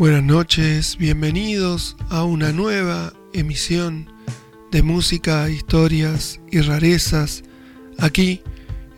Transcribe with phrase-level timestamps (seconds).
[0.00, 4.10] Buenas noches, bienvenidos a una nueva emisión
[4.70, 7.42] de música, historias y rarezas
[7.98, 8.40] aquí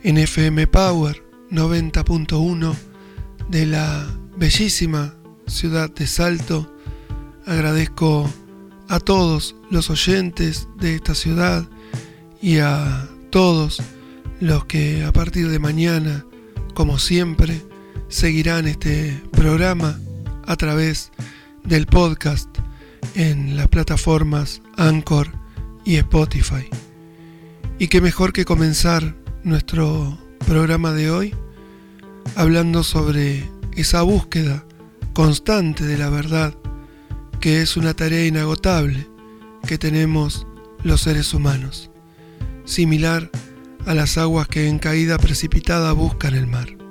[0.03, 1.21] en FM Power
[1.51, 2.73] 90.1
[3.49, 5.13] de la bellísima
[5.45, 6.73] ciudad de Salto.
[7.45, 8.31] Agradezco
[8.87, 11.67] a todos los oyentes de esta ciudad
[12.41, 13.83] y a todos
[14.39, 16.25] los que a partir de mañana,
[16.73, 17.61] como siempre,
[18.07, 19.99] seguirán este programa
[20.45, 21.11] a través
[21.63, 22.49] del podcast
[23.15, 25.29] en las plataformas Anchor
[25.85, 26.67] y Spotify.
[27.79, 31.35] Y qué mejor que comenzar nuestro programa de hoy
[32.35, 34.65] hablando sobre esa búsqueda
[35.13, 36.53] constante de la verdad,
[37.39, 39.07] que es una tarea inagotable
[39.67, 40.47] que tenemos
[40.83, 41.89] los seres humanos,
[42.65, 43.29] similar
[43.85, 46.82] a las aguas que en caída precipitada buscan el mar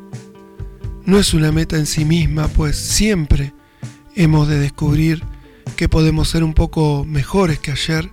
[1.04, 3.52] no es una meta en sí misma, pues siempre
[4.14, 5.22] hemos de descubrir
[5.76, 8.10] que podemos ser un poco mejores que ayer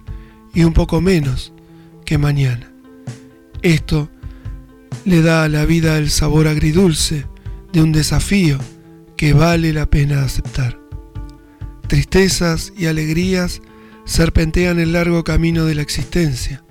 [0.53, 1.53] y un poco menos
[2.05, 2.71] que mañana.
[3.61, 4.09] Esto
[5.05, 7.25] le da a la vida el sabor agridulce
[7.71, 8.57] de un desafío
[9.15, 10.79] que vale la pena aceptar.
[11.87, 13.61] Tristezas y alegrías
[14.05, 16.63] serpentean el largo camino de la existencia,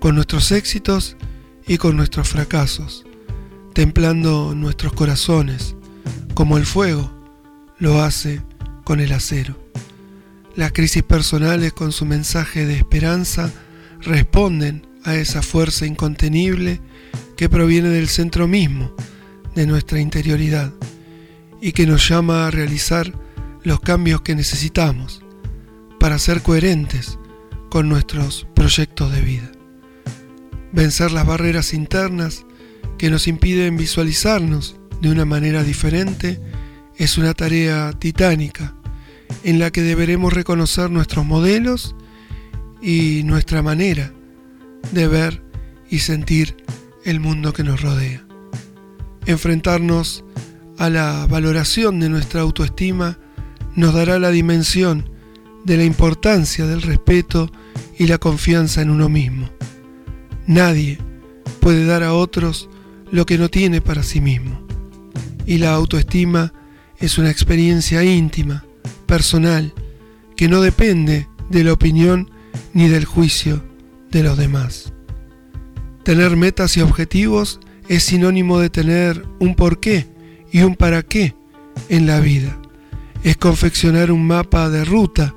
[0.00, 1.16] con nuestros éxitos
[1.66, 3.05] y con nuestros fracasos
[3.76, 5.76] templando nuestros corazones,
[6.32, 7.12] como el fuego
[7.78, 8.40] lo hace
[8.84, 9.54] con el acero.
[10.54, 13.52] Las crisis personales con su mensaje de esperanza
[14.00, 16.80] responden a esa fuerza incontenible
[17.36, 18.94] que proviene del centro mismo
[19.54, 20.72] de nuestra interioridad
[21.60, 23.12] y que nos llama a realizar
[23.62, 25.22] los cambios que necesitamos
[26.00, 27.18] para ser coherentes
[27.68, 29.52] con nuestros proyectos de vida.
[30.72, 32.45] Vencer las barreras internas
[32.98, 36.40] que nos impiden visualizarnos de una manera diferente
[36.96, 38.74] es una tarea titánica
[39.42, 41.94] en la que deberemos reconocer nuestros modelos
[42.80, 44.12] y nuestra manera
[44.92, 45.42] de ver
[45.90, 46.56] y sentir
[47.04, 48.24] el mundo que nos rodea.
[49.26, 50.24] Enfrentarnos
[50.78, 53.18] a la valoración de nuestra autoestima
[53.74, 55.10] nos dará la dimensión
[55.64, 57.50] de la importancia del respeto
[57.98, 59.50] y la confianza en uno mismo.
[60.46, 60.98] Nadie
[61.60, 62.68] puede dar a otros
[63.10, 64.66] lo que no tiene para sí mismo.
[65.46, 66.52] Y la autoestima
[66.98, 68.64] es una experiencia íntima,
[69.06, 69.72] personal,
[70.36, 72.30] que no depende de la opinión
[72.72, 73.62] ni del juicio
[74.10, 74.92] de los demás.
[76.02, 80.06] Tener metas y objetivos es sinónimo de tener un porqué
[80.52, 81.34] y un para qué
[81.88, 82.58] en la vida.
[83.22, 85.34] Es confeccionar un mapa de ruta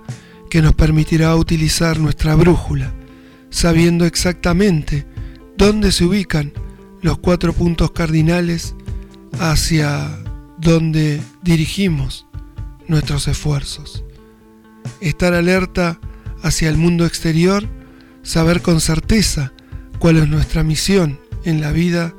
[0.50, 2.94] que nos permitirá utilizar nuestra brújula,
[3.50, 5.06] sabiendo exactamente
[5.57, 6.53] dónde se ubican
[7.02, 8.76] los cuatro puntos cardinales
[9.40, 10.20] hacia
[10.58, 12.28] donde dirigimos
[12.88, 14.04] nuestros esfuerzos.
[15.02, 16.00] Estar alerta
[16.42, 17.68] hacia el mundo exterior,
[18.24, 19.54] saber con certeza
[20.00, 22.14] cuál es nuestra misión en la vida,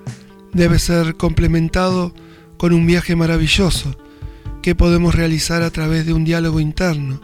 [0.53, 2.15] debe ser complementado
[2.57, 3.97] con un viaje maravilloso
[4.63, 7.21] que podemos realizar a través de un diálogo interno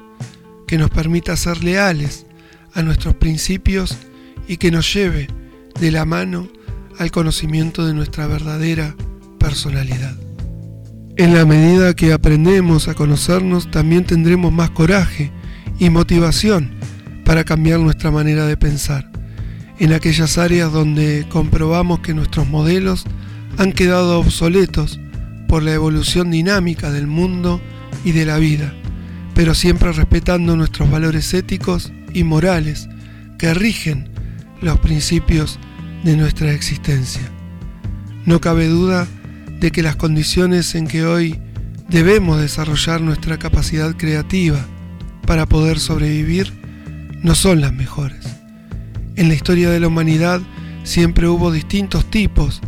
[0.67, 2.27] que nos permita ser leales
[2.75, 3.97] a nuestros principios
[4.49, 5.29] y que nos lleve
[5.81, 6.49] de la mano
[6.99, 8.95] al conocimiento de nuestra verdadera
[9.39, 10.17] personalidad.
[11.17, 15.31] En la medida que aprendemos a conocernos, también tendremos más coraje
[15.79, 16.73] y motivación
[17.25, 19.11] para cambiar nuestra manera de pensar,
[19.79, 23.05] en aquellas áreas donde comprobamos que nuestros modelos
[23.59, 25.01] han quedado obsoletos
[25.49, 27.61] por la evolución dinámica del mundo
[28.05, 28.75] y de la vida,
[29.35, 32.89] pero siempre respetando nuestros valores éticos y morales
[33.39, 34.09] que rigen
[34.61, 35.59] los principios
[36.05, 37.23] de nuestra existencia.
[38.25, 39.07] No cabe duda
[39.61, 41.41] de que las condiciones en que hoy
[41.89, 44.65] debemos desarrollar nuestra capacidad creativa
[45.27, 46.53] para poder sobrevivir
[47.23, 48.27] no son las mejores.
[49.17, 50.41] En la historia de la humanidad
[50.85, 52.61] siempre hubo distintos tipos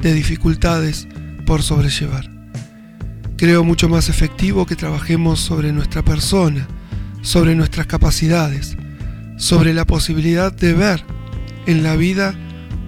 [0.00, 1.08] de dificultades
[1.46, 2.30] por sobrellevar.
[3.36, 6.66] Creo mucho más efectivo que trabajemos sobre nuestra persona,
[7.22, 8.76] sobre nuestras capacidades,
[9.36, 11.04] sobre la posibilidad de ver
[11.66, 12.34] en la vida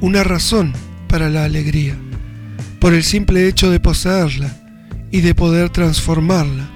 [0.01, 0.73] una razón
[1.09, 1.97] para la alegría,
[2.81, 4.55] por el simple hecho de poseerla
[5.11, 6.69] y de poder transformarla,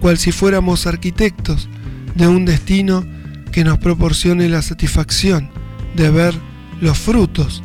[0.00, 1.68] cual si fuéramos arquitectos
[2.14, 3.04] de un destino
[3.50, 5.50] que nos proporcione la satisfacción
[5.96, 6.34] de ver
[6.80, 7.62] los frutos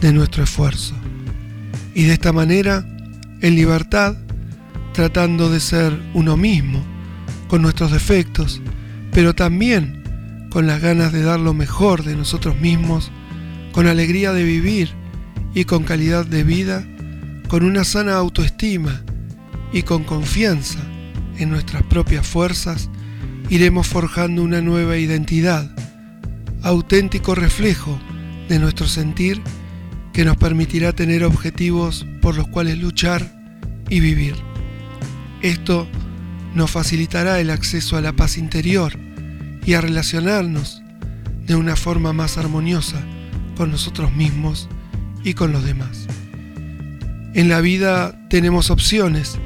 [0.00, 0.94] de nuestro esfuerzo.
[1.94, 2.86] Y de esta manera,
[3.40, 4.16] en libertad,
[4.92, 6.82] tratando de ser uno mismo,
[7.48, 8.60] con nuestros defectos,
[9.12, 13.10] pero también con las ganas de dar lo mejor de nosotros mismos,
[13.74, 14.90] con alegría de vivir
[15.52, 16.86] y con calidad de vida,
[17.48, 19.02] con una sana autoestima
[19.72, 20.78] y con confianza
[21.38, 22.88] en nuestras propias fuerzas,
[23.50, 25.74] iremos forjando una nueva identidad,
[26.62, 27.98] auténtico reflejo
[28.48, 29.42] de nuestro sentir
[30.12, 33.28] que nos permitirá tener objetivos por los cuales luchar
[33.90, 34.36] y vivir.
[35.42, 35.88] Esto
[36.54, 38.92] nos facilitará el acceso a la paz interior
[39.66, 40.80] y a relacionarnos
[41.44, 43.04] de una forma más armoniosa
[43.56, 44.68] con nosotros mismos
[45.22, 46.06] y con los demás.
[47.34, 49.38] En la vida tenemos opciones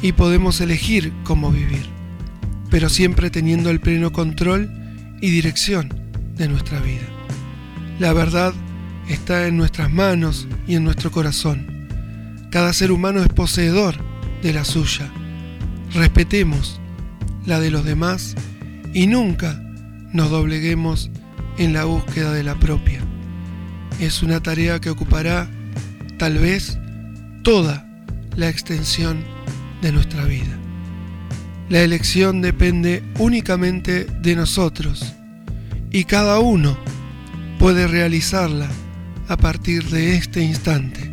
[0.00, 1.86] y podemos elegir cómo vivir,
[2.70, 4.70] pero siempre teniendo el pleno control
[5.20, 5.92] y dirección
[6.36, 7.06] de nuestra vida.
[7.98, 8.54] La verdad
[9.08, 11.88] está en nuestras manos y en nuestro corazón.
[12.50, 13.96] Cada ser humano es poseedor
[14.42, 15.10] de la suya.
[15.92, 16.80] Respetemos
[17.46, 18.34] la de los demás
[18.92, 19.60] y nunca
[20.12, 21.10] nos dobleguemos
[21.58, 23.00] en la búsqueda de la propia.
[24.00, 25.48] Es una tarea que ocupará,
[26.18, 26.78] tal vez,
[27.42, 27.86] toda
[28.36, 29.24] la extensión
[29.82, 30.58] de nuestra vida.
[31.68, 35.14] La elección depende únicamente de nosotros
[35.90, 36.76] y cada uno
[37.58, 38.68] puede realizarla
[39.28, 41.10] a partir de este instante.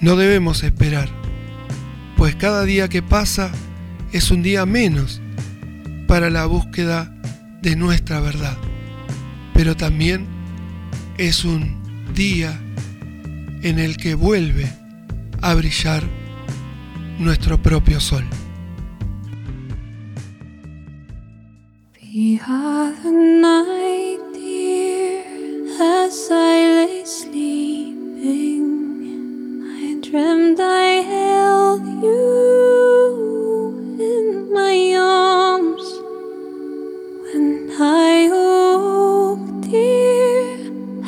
[0.00, 1.08] No debemos esperar,
[2.16, 3.50] pues cada día que pasa
[4.12, 5.20] es un día menos
[6.06, 7.12] para la búsqueda
[7.62, 8.56] de nuestra verdad,
[9.54, 10.37] pero también
[11.18, 11.76] es un
[12.14, 12.58] día
[13.62, 14.72] en el que vuelve
[15.42, 16.04] a brillar
[17.18, 18.24] nuestro propio sol.
[22.00, 22.28] I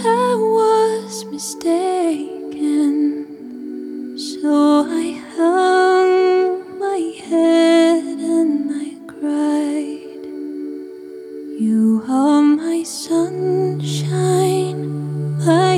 [0.05, 2.56] I was mistaken.
[4.19, 10.25] So I hung my head and I cried.
[11.61, 14.31] You are my sunshine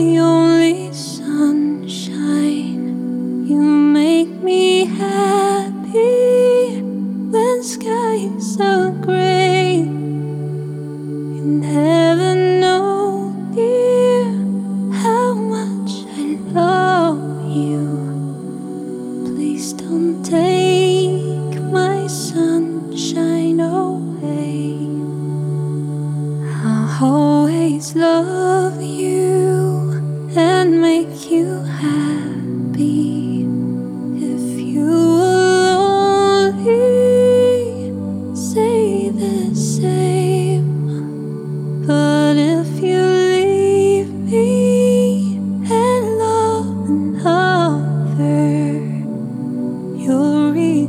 [0.02, 2.26] my only sunshine.
[3.46, 6.80] You make me happy
[7.32, 9.78] when skies are gray.
[11.40, 12.31] In heaven,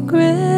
[0.04, 0.53] regret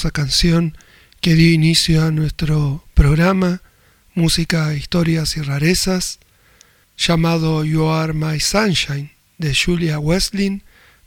[0.00, 0.78] hermosa canción
[1.20, 3.60] que dio inicio a nuestro programa,
[4.14, 6.20] Música, Historias y Rarezas,
[6.96, 10.62] llamado You Are My Sunshine, de Julia Westlin,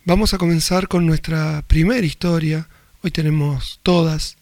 [0.05, 2.67] vamos a comenzar con nuestra primera historia.
[3.01, 4.37] Hoy tenemos todas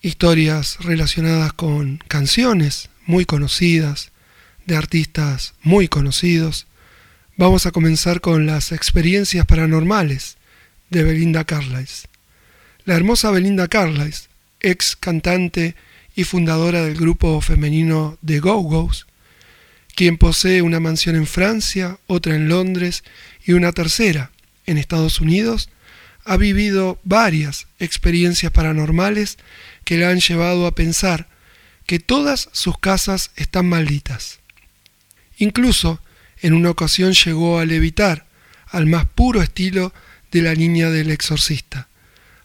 [0.00, 4.12] historias relacionadas con canciones muy conocidas,
[4.64, 6.68] de artistas muy conocidos.
[7.36, 10.36] Vamos a comenzar con las experiencias paranormales
[10.88, 12.11] de Belinda Carlisle.
[12.84, 15.76] La hermosa Belinda Carlisle, ex cantante
[16.16, 19.06] y fundadora del grupo femenino The Go-Go's,
[19.94, 23.04] quien posee una mansión en Francia, otra en Londres
[23.44, 24.32] y una tercera
[24.66, 25.68] en Estados Unidos,
[26.24, 29.38] ha vivido varias experiencias paranormales
[29.84, 31.28] que la han llevado a pensar
[31.86, 34.40] que todas sus casas están malditas.
[35.36, 36.00] Incluso
[36.40, 38.26] en una ocasión llegó a levitar
[38.66, 39.92] al más puro estilo
[40.32, 41.86] de la niña del exorcista.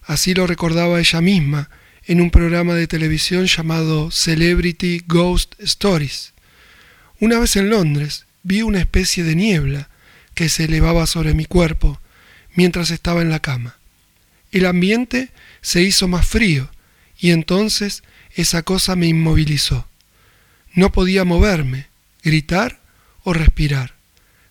[0.08, 1.68] Así lo recordaba ella misma
[2.06, 6.32] en un programa de televisión llamado Celebrity Ghost Stories.
[7.20, 9.90] Una vez en Londres vi una especie de niebla
[10.32, 12.00] que se elevaba sobre mi cuerpo
[12.54, 13.76] mientras estaba en la cama.
[14.50, 15.28] El ambiente
[15.60, 16.70] se hizo más frío
[17.18, 18.02] y entonces
[18.34, 19.86] esa cosa me inmovilizó.
[20.72, 21.88] No podía moverme,
[22.22, 22.80] gritar
[23.24, 23.92] o respirar.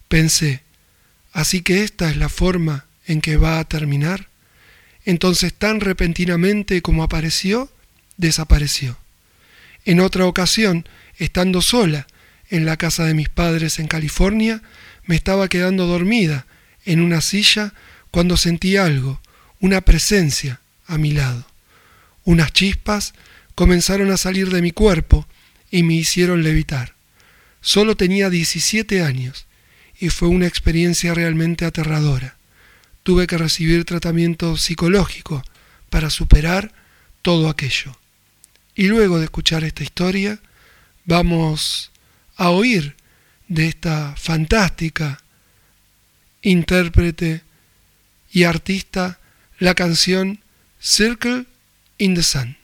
[0.08, 0.62] Pensé,
[1.34, 4.30] así que esta es la forma en que va a terminar.
[5.08, 7.72] Entonces tan repentinamente como apareció,
[8.18, 8.98] desapareció.
[9.86, 10.86] En otra ocasión,
[11.18, 12.08] estando sola
[12.50, 14.62] en la casa de mis padres en California,
[15.06, 16.46] me estaba quedando dormida
[16.84, 17.74] en una silla
[18.12, 19.22] cuando sentí algo,
[19.62, 21.48] una presencia a mi lado.
[22.26, 23.14] Unas chispas
[23.56, 25.26] comenzaron a salir de mi cuerpo
[25.72, 26.96] y me hicieron levitar.
[27.62, 29.46] Solo tenía 17 años
[30.02, 32.37] y fue una experiencia realmente aterradora.
[33.08, 35.42] Tuve que recibir tratamiento psicológico
[35.90, 36.74] para superar
[37.22, 37.98] todo aquello.
[38.76, 40.42] Y luego de escuchar esta historia,
[41.06, 41.94] vamos
[42.36, 42.98] a oír
[43.48, 45.24] de esta fantástica
[46.42, 47.44] intérprete
[48.30, 49.20] y artista
[49.58, 50.42] la canción
[50.82, 51.46] Circle
[52.00, 52.58] in the Sun.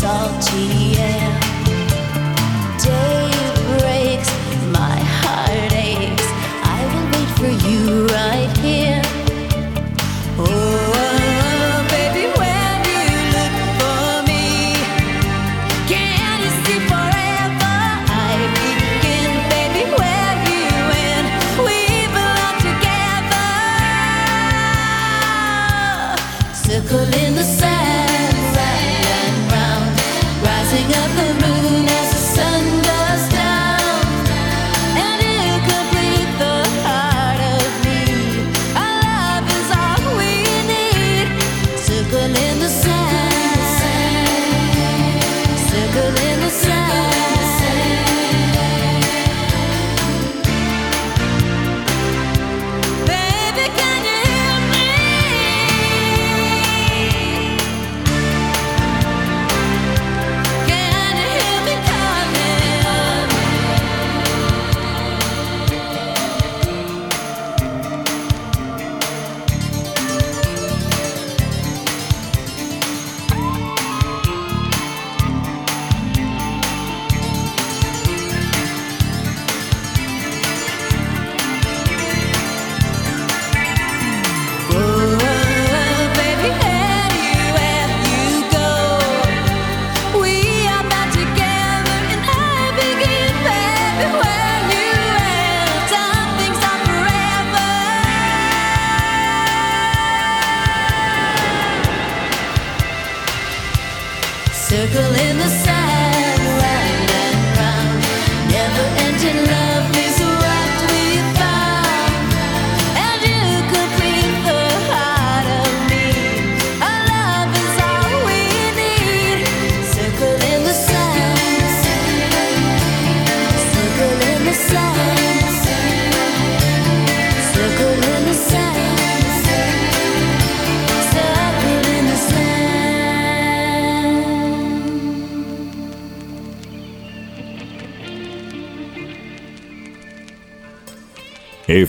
[0.00, 0.08] 早
[0.40, 0.79] 起。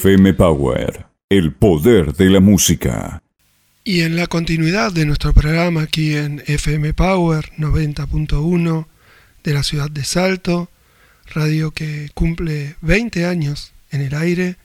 [0.02, 3.22] FM Power, el poder de la música.
[3.84, 8.88] Y en la continuidad de nuestro programa aquí en FM Power 90.1
[9.44, 10.72] de la ciudad de Salto,
[11.28, 14.56] radio que cumple 20 años en el aire,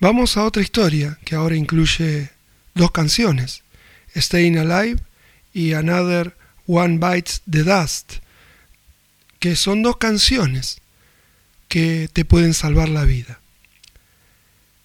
[0.00, 2.30] vamos a otra historia que ahora incluye
[2.74, 3.62] dos canciones,
[4.16, 5.00] Staying Alive
[5.54, 6.34] y Another
[6.66, 8.14] One Bites the Dust,
[9.38, 10.80] que son dos canciones
[11.68, 13.38] que te pueden salvar la vida.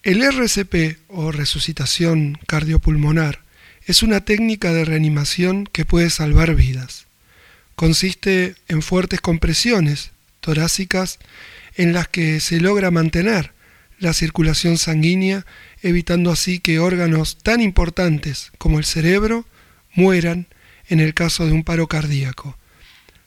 [0.04, 3.40] El RCP o resucitación cardiopulmonar
[3.86, 7.06] es una técnica de reanimación que puede salvar vidas.
[7.74, 11.18] Consiste en fuertes compresiones torácicas
[11.74, 13.52] en las que se logra mantener
[13.98, 15.46] la circulación sanguínea,
[15.80, 19.46] evitando así que órganos tan importantes como el cerebro
[19.94, 20.48] mueran
[20.86, 22.58] en el caso de un paro cardíaco.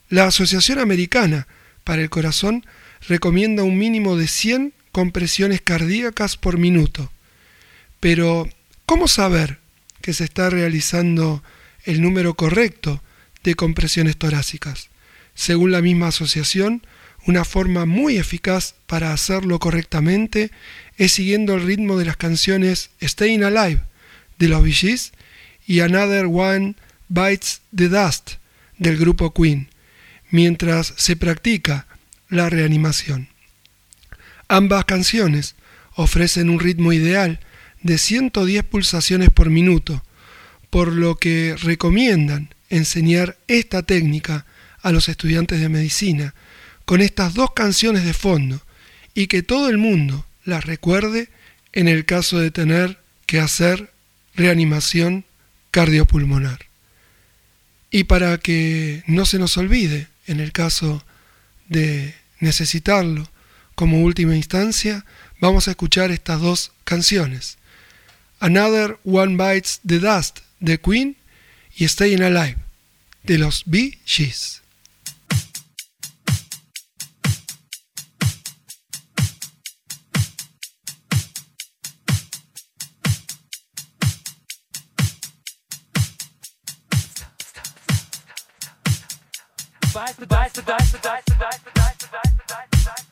[0.10, 1.48] La Asociación Americana
[1.84, 2.68] para el Corazón
[3.08, 7.12] recomienda un mínimo de 100 compresiones cardíacas por minuto.
[8.00, 8.50] Pero,
[8.88, 9.60] ¿cómo saber
[10.02, 11.44] que se está realizando
[11.84, 13.04] el número correcto
[13.44, 14.90] de compresiones torácicas?
[15.36, 16.82] Según la misma asociación,
[17.28, 20.50] una forma muy eficaz para hacerlo correctamente
[20.98, 23.82] es siguiendo el ritmo de las canciones Staying Alive
[24.40, 25.00] de los Bee
[25.68, 26.74] y Another One
[27.08, 28.38] Bites the Dust
[28.80, 29.70] del grupo Queen,
[30.32, 31.86] mientras se practica
[32.30, 33.37] la reanimación.
[34.48, 35.56] Ambas canciones
[35.96, 37.40] ofrecen un ritmo ideal
[37.82, 40.04] de 110 pulsaciones por minuto,
[40.70, 44.46] por lo que recomiendan enseñar esta técnica
[44.82, 46.34] a los estudiantes de medicina
[46.86, 48.62] con estas dos canciones de fondo
[49.14, 51.30] y que todo el mundo las recuerde
[51.74, 53.92] en el caso de tener que hacer
[54.36, 55.26] reanimación
[55.72, 56.60] cardiopulmonar.
[57.92, 61.04] Y para que no se nos olvide en el caso
[61.68, 63.30] de necesitarlo
[63.78, 65.06] como última instancia,
[65.40, 67.60] vamos a escuchar estas dos canciones.
[68.40, 71.16] Another One Bites the Dust de Queen
[71.76, 72.58] y Staying Alive
[73.22, 74.64] de los Bee Gees.
[90.18, 93.07] The dice, dice, dice, dice, dice, dice, dice.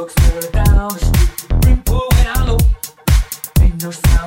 [0.00, 1.88] books further down the street.
[1.90, 2.58] When I know.
[3.60, 4.19] ain't no sign.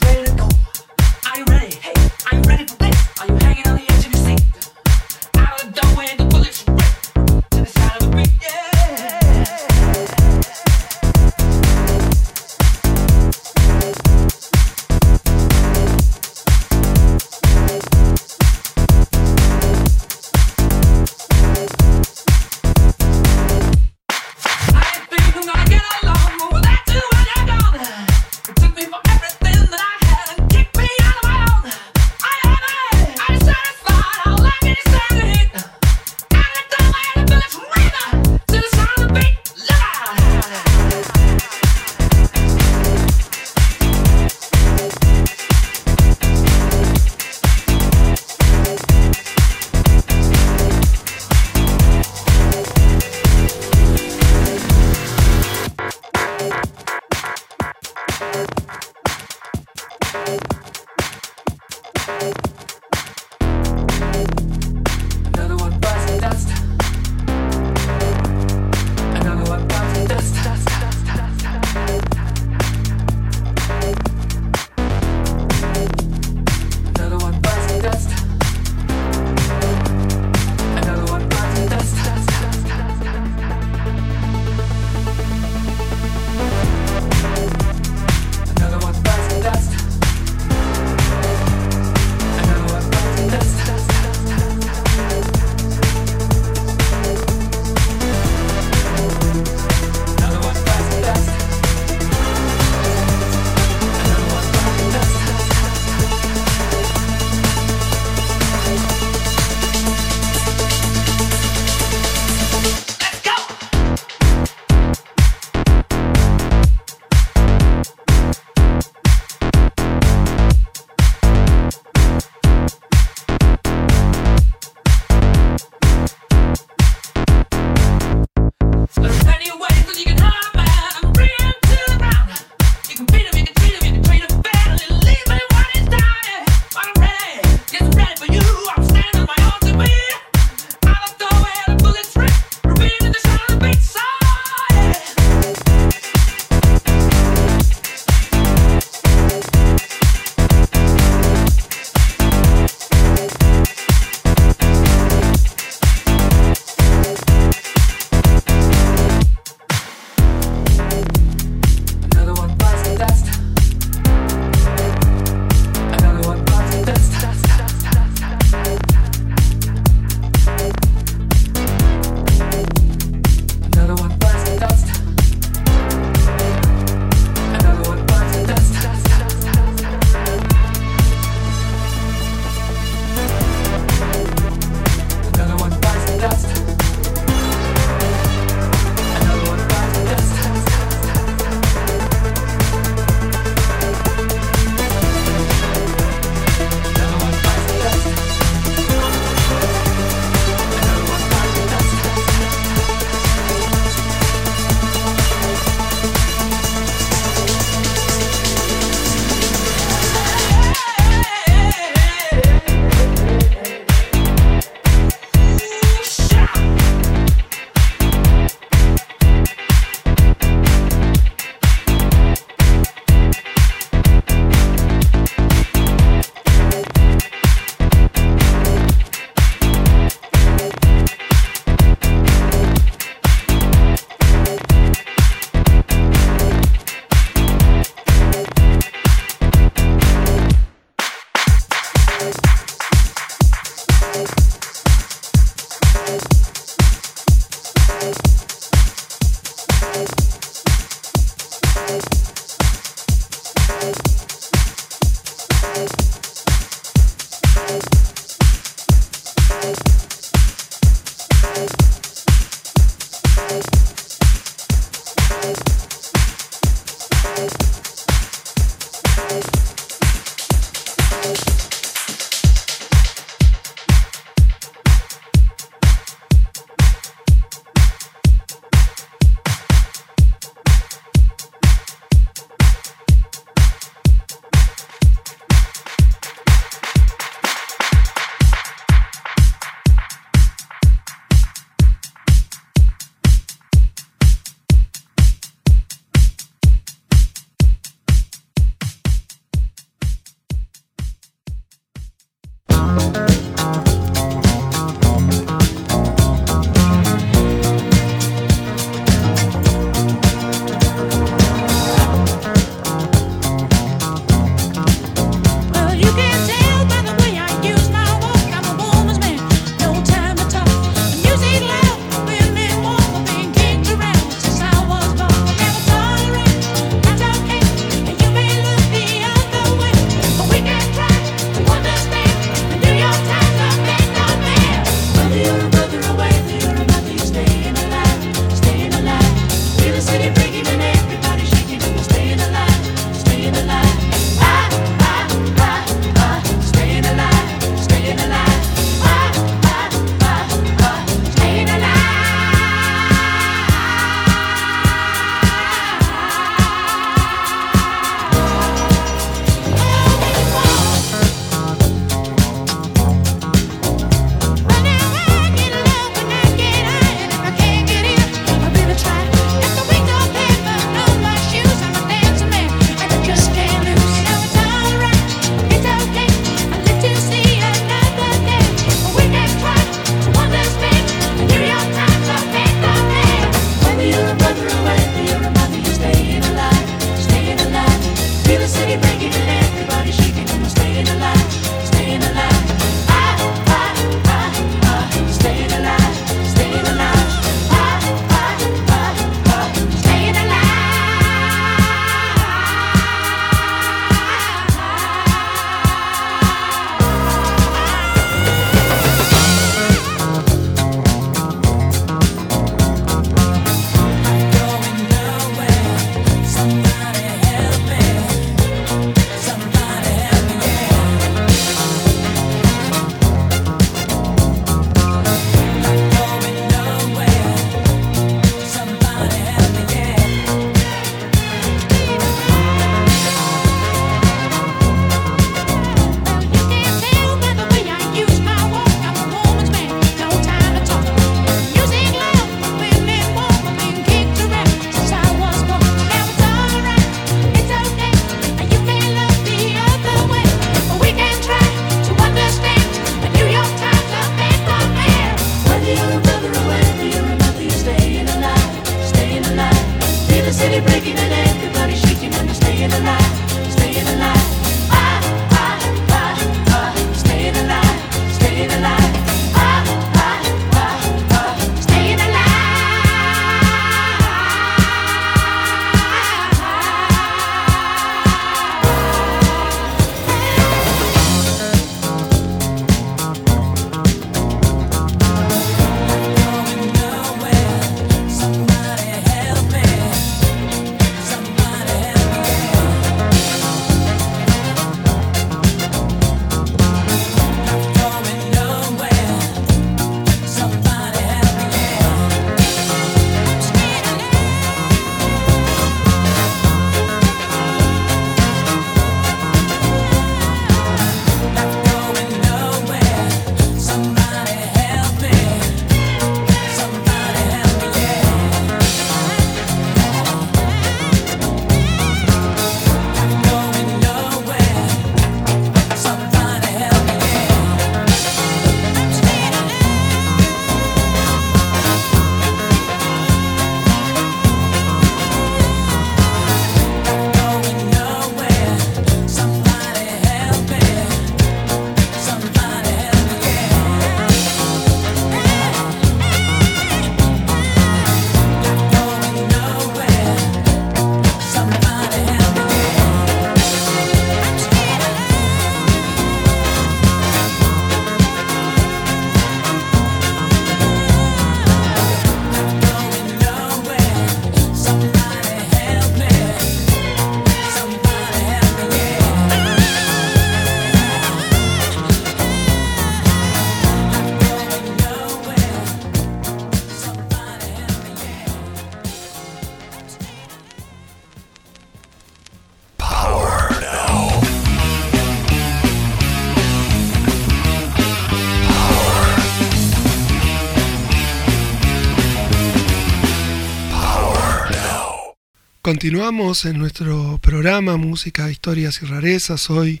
[595.84, 600.00] Continuamos en nuestro programa Música, Historias y Rarezas, hoy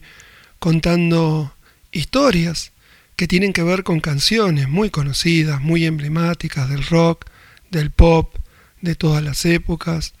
[0.58, 1.54] contando
[1.92, 2.72] historias
[3.16, 7.26] que tienen que ver con canciones muy conocidas, muy emblemáticas del rock,
[7.70, 8.34] del pop,
[8.80, 10.14] de todas las épocas.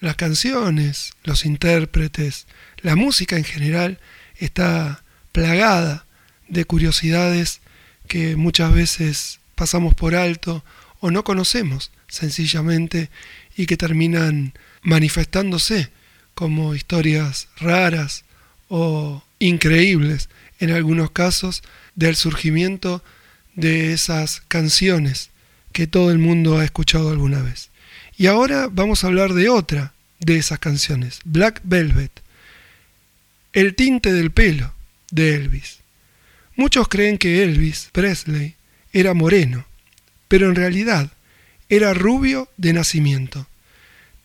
[0.00, 2.46] Las canciones, los intérpretes,
[2.78, 4.00] la música en general
[4.36, 6.06] está plagada
[6.48, 7.60] de curiosidades
[8.06, 10.64] que muchas veces pasamos por alto
[11.00, 13.10] o no conocemos sencillamente
[13.54, 15.90] y que terminan manifestándose
[16.34, 18.24] como historias raras
[18.68, 20.28] o increíbles
[20.60, 21.62] en algunos casos
[21.94, 23.02] del surgimiento
[23.54, 25.30] de esas canciones
[25.72, 27.70] que todo el mundo ha escuchado alguna vez.
[28.16, 32.10] Y ahora vamos a hablar de otra de esas canciones, Black Velvet,
[33.52, 34.72] El tinte del pelo
[35.10, 35.78] de Elvis.
[36.56, 38.56] Muchos creen que Elvis Presley
[38.92, 39.66] era moreno,
[40.26, 41.12] pero en realidad
[41.68, 43.46] era rubio de nacimiento.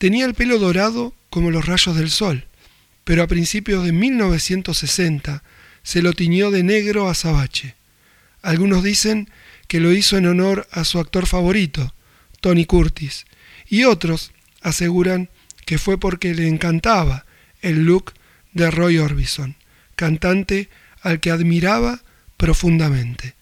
[0.03, 2.45] Tenía el pelo dorado como los rayos del sol,
[3.05, 5.43] pero a principios de 1960
[5.81, 7.75] se lo tiñó de negro azabache.
[8.41, 9.29] Algunos dicen
[9.69, 11.95] que lo hizo en honor a su actor favorito,
[12.41, 13.25] Tony Curtis,
[13.69, 15.29] y otros aseguran
[15.65, 17.25] que fue porque le encantaba
[17.61, 18.11] el look
[18.51, 19.55] de Roy Orbison,
[19.95, 20.67] cantante
[20.99, 22.01] al que admiraba
[22.35, 23.35] profundamente.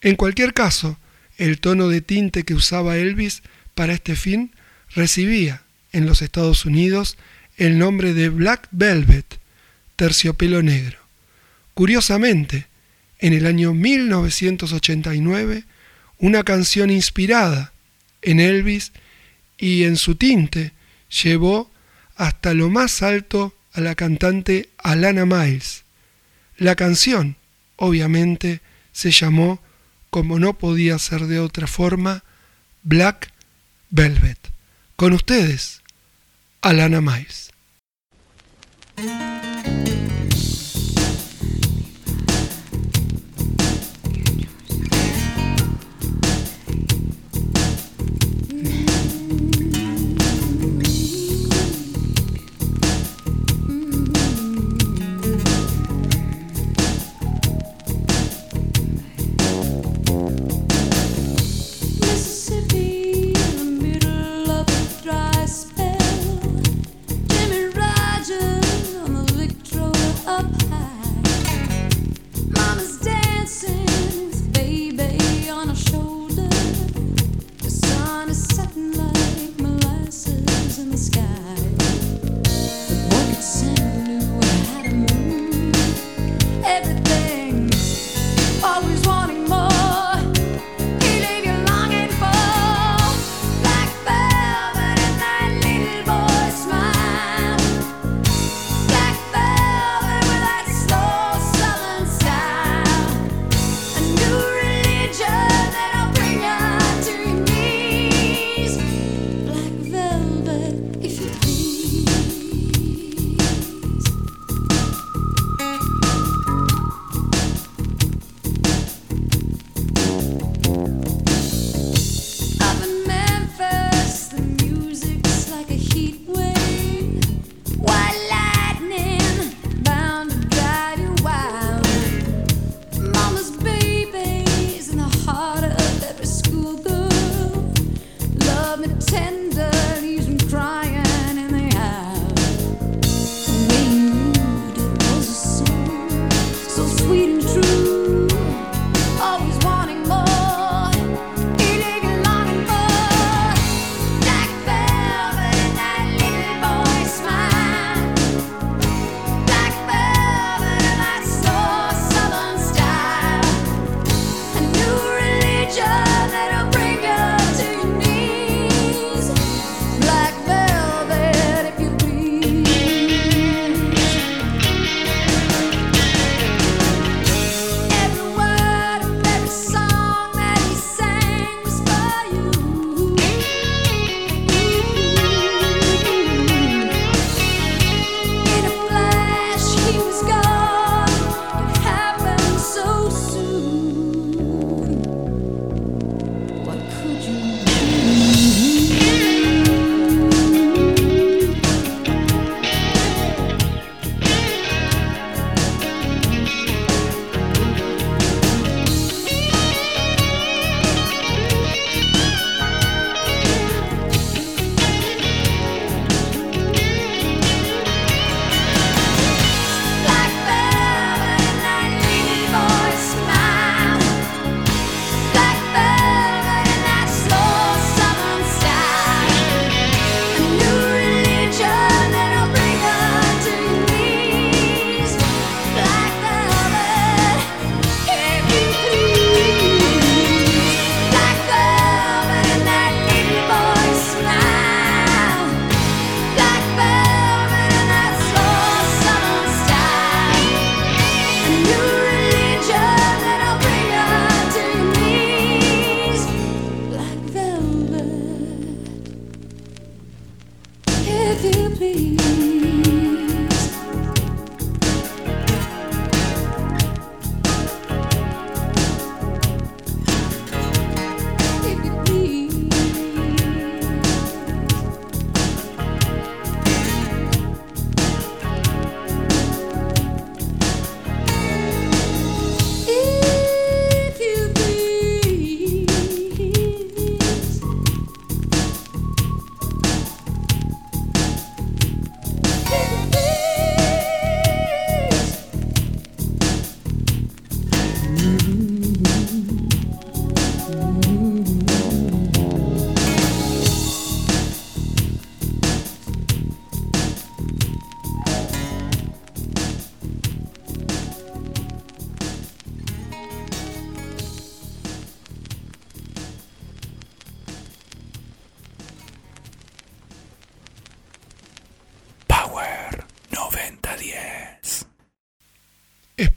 [0.00, 0.98] En cualquier caso,
[1.36, 3.42] el tono de tinte que usaba Elvis
[3.74, 4.52] para este fin
[4.94, 7.16] recibía en los Estados Unidos
[7.56, 9.38] el nombre de Black Velvet,
[9.96, 10.98] terciopelo negro.
[11.74, 12.66] Curiosamente,
[13.18, 15.64] en el año 1989,
[16.18, 17.72] una canción inspirada
[18.22, 18.92] en Elvis
[19.58, 20.72] y en su tinte
[21.22, 21.70] llevó
[22.16, 25.84] hasta lo más alto a la cantante Alana Miles.
[26.56, 27.36] La canción,
[27.76, 28.60] obviamente,
[28.92, 29.62] se llamó,
[30.10, 32.24] como no podía ser de otra forma,
[32.82, 33.32] Black
[33.90, 34.38] Velvet.
[34.96, 35.79] Con ustedes,
[36.62, 37.50] Alana Miles.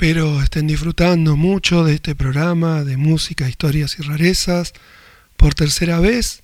[0.04, 4.74] Espero estén disfrutando mucho de este programa de música, historias y rarezas
[5.38, 6.41] por tercera vez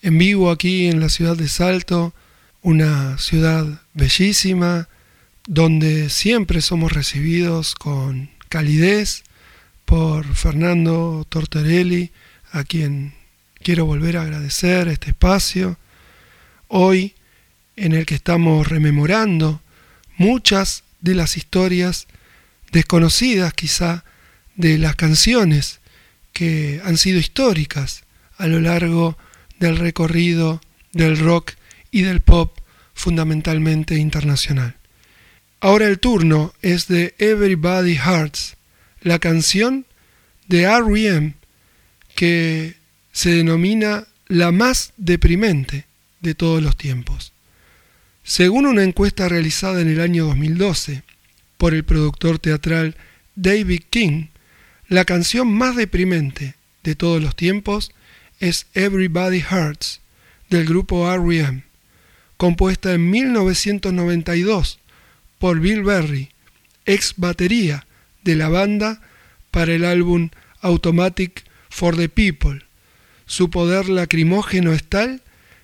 [0.00, 2.14] en vivo aquí en la ciudad de Salto,
[2.62, 4.88] una ciudad bellísima
[5.48, 9.24] donde siempre somos recibidos con calidez
[9.86, 12.12] por Fernando Tortorelli,
[12.52, 13.14] a quien
[13.60, 15.78] quiero volver a agradecer este espacio.
[16.68, 17.16] Hoy
[17.74, 19.60] en el que estamos rememorando
[20.16, 22.06] muchas de las historias
[22.72, 24.04] desconocidas quizá
[24.56, 25.80] de las canciones
[26.32, 28.04] que han sido históricas
[28.36, 29.18] a lo largo
[29.58, 30.60] del recorrido
[30.92, 31.52] del rock
[31.90, 32.58] y del pop
[32.94, 34.76] fundamentalmente internacional.
[35.60, 38.56] Ahora el turno es de Everybody Hearts,
[39.02, 39.86] la canción
[40.48, 41.34] de R.E.M.
[42.14, 42.76] que
[43.12, 45.86] se denomina la más deprimente
[46.20, 47.32] de todos los tiempos.
[48.22, 51.02] Según una encuesta realizada en el año 2012
[51.60, 52.96] por el productor teatral
[53.36, 54.28] David King,
[54.88, 57.92] la canción más deprimente de todos los tiempos
[58.38, 60.00] es Everybody Hurts
[60.48, 61.64] del grupo R.E.M.,
[62.38, 64.78] compuesta en 1992
[65.38, 66.30] por Bill Berry,
[66.86, 67.86] ex batería
[68.24, 69.02] de la banda
[69.50, 70.30] para el álbum
[70.62, 72.64] Automatic for the People.
[73.26, 75.20] Su poder lacrimógeno es tal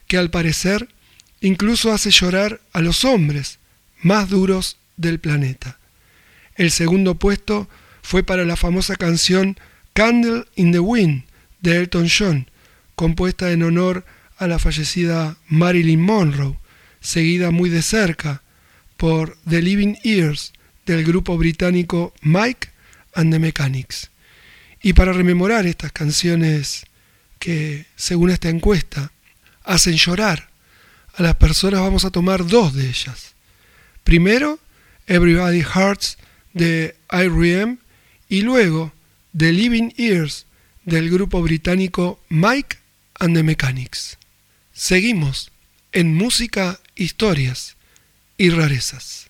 [0.08, 0.90] que al parecer
[1.40, 3.60] incluso hace llorar a los hombres
[4.02, 5.78] más duros del planeta.
[6.56, 7.68] El segundo puesto
[8.02, 9.58] fue para la famosa canción
[9.92, 11.24] Candle in the Wind
[11.60, 12.50] de Elton John,
[12.94, 14.04] compuesta en honor
[14.38, 16.58] a la fallecida Marilyn Monroe,
[17.00, 18.42] seguida muy de cerca
[18.96, 20.52] por The Living Ears
[20.86, 22.68] del grupo británico Mike
[23.14, 24.10] and the Mechanics.
[24.82, 26.84] Y para rememorar estas canciones
[27.38, 29.12] que, según esta encuesta,
[29.64, 30.48] hacen llorar
[31.14, 33.34] a las personas, vamos a tomar dos de ellas.
[34.04, 34.58] Primero,
[35.06, 36.18] Everybody Hearts
[36.56, 37.76] de I.R.E.M.
[38.30, 38.92] y luego
[39.36, 40.46] The Living Ears
[40.84, 42.78] del grupo británico Mike
[43.18, 44.16] and the Mechanics.
[44.72, 45.50] Seguimos
[45.92, 47.76] en música, historias
[48.38, 49.25] y rarezas.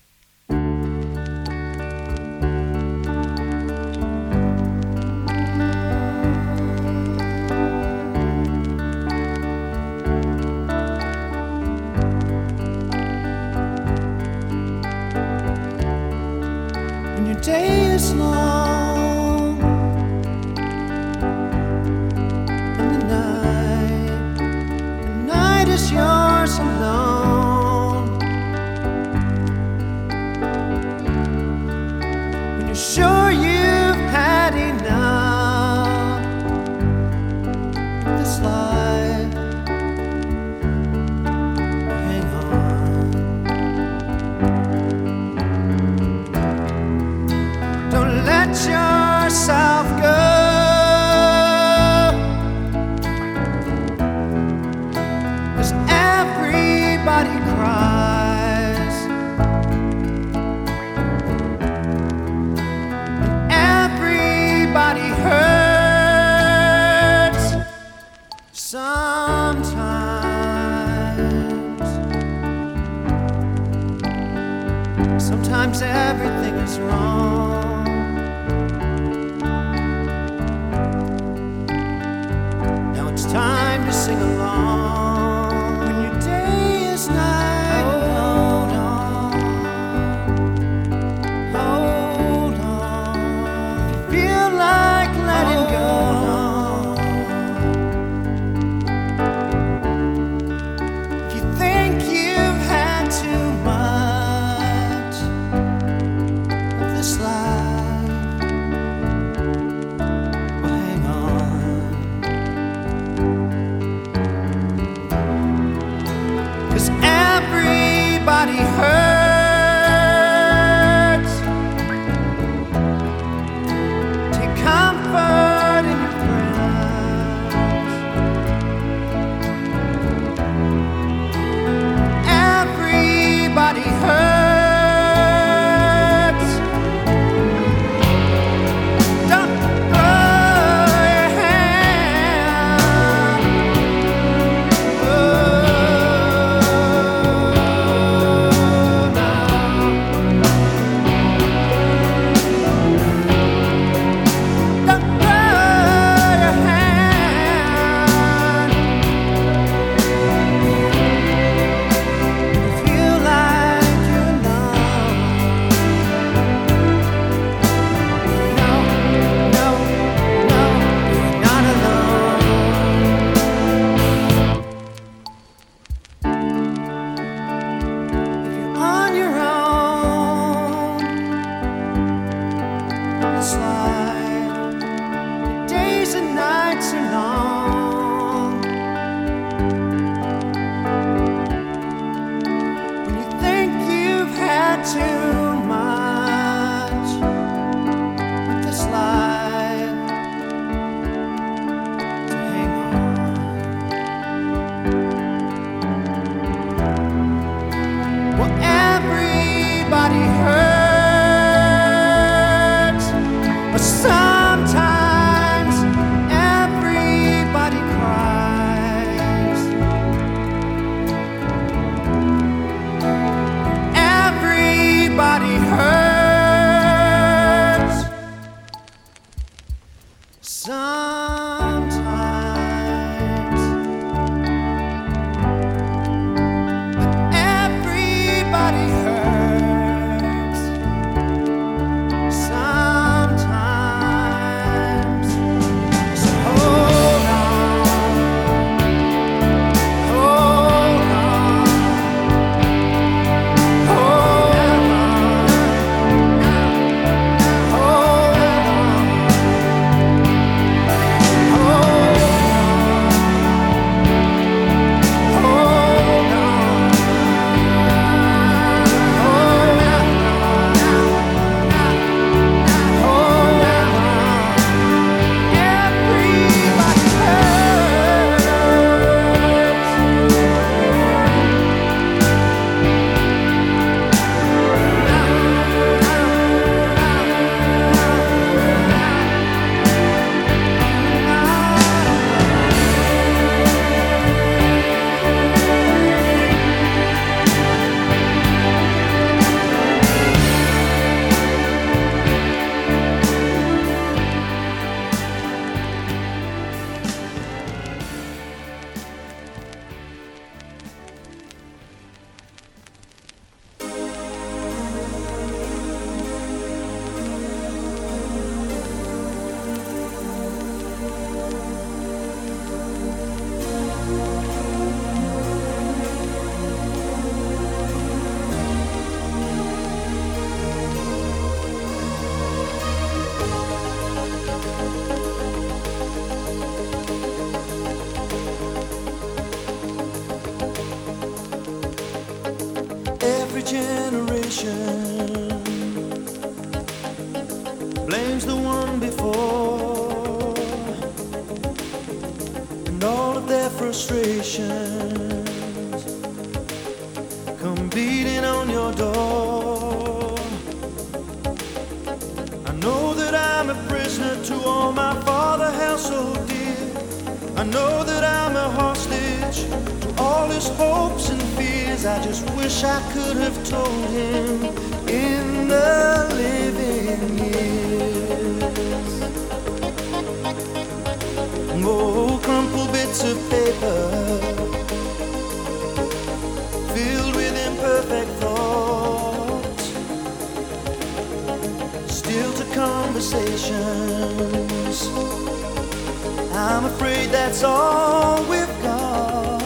[396.77, 399.63] I'm afraid that's all we've got.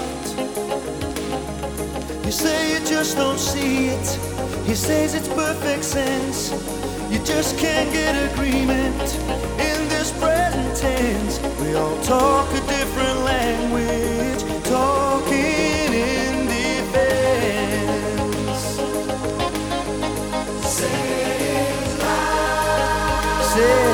[2.24, 4.08] You say you just don't see it.
[4.66, 6.52] He says it's perfect sense.
[7.12, 9.04] You just can't get agreement
[9.60, 11.42] in this present tense.
[11.60, 17.82] We all talk a different language, talking in defense.
[20.66, 20.88] Say,
[23.54, 23.91] say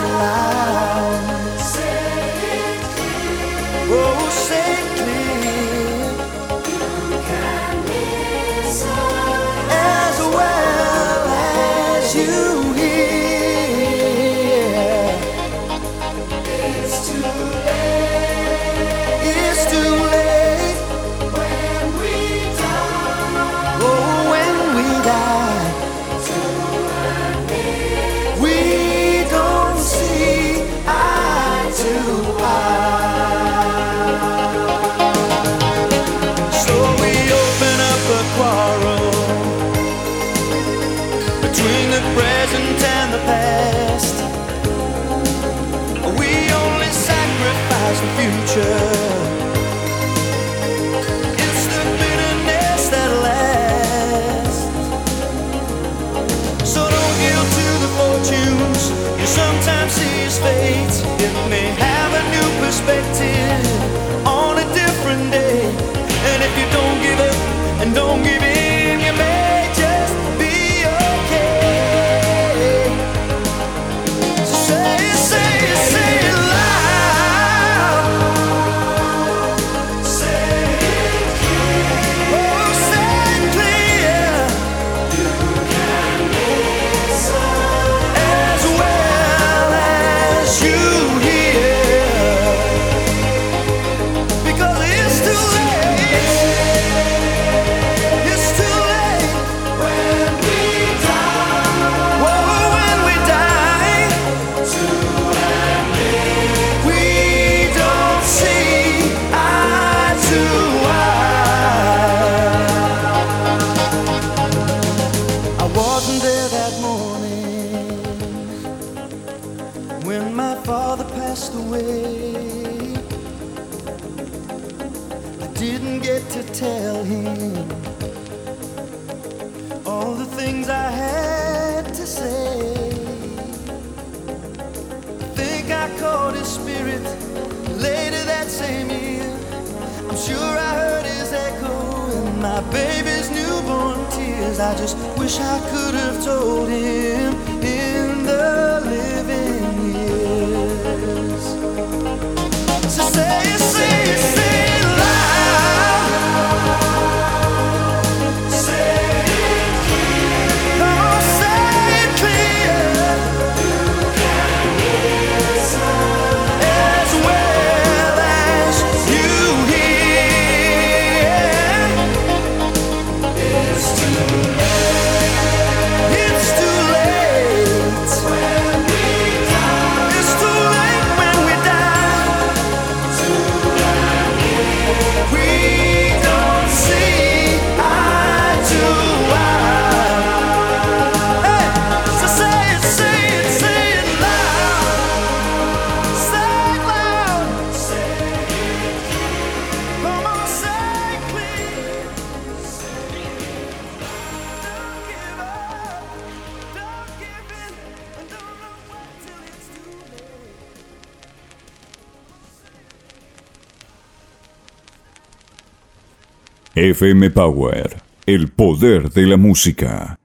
[216.78, 220.20] FM Power, el poder de la música.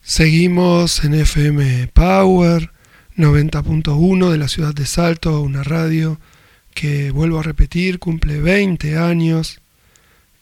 [0.00, 2.70] Seguimos en FM Power
[3.18, 6.18] 90.1 de la ciudad de Salto, una radio
[6.72, 9.60] que vuelvo a repetir, cumple 20 años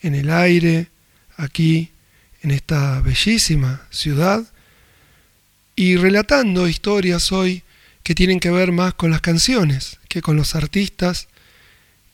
[0.00, 0.90] en el aire,
[1.36, 1.90] aquí,
[2.42, 4.44] en esta bellísima ciudad,
[5.74, 7.64] y relatando historias hoy
[8.04, 11.26] que tienen que ver más con las canciones que con los artistas.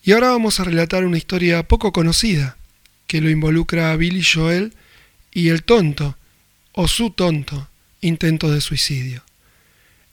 [0.03, 2.57] Y ahora vamos a relatar una historia poco conocida
[3.13, 4.73] que lo involucra a Billy Joel
[5.31, 6.17] y el tonto,
[6.71, 7.69] o su tonto,
[8.01, 9.21] intento de suicidio.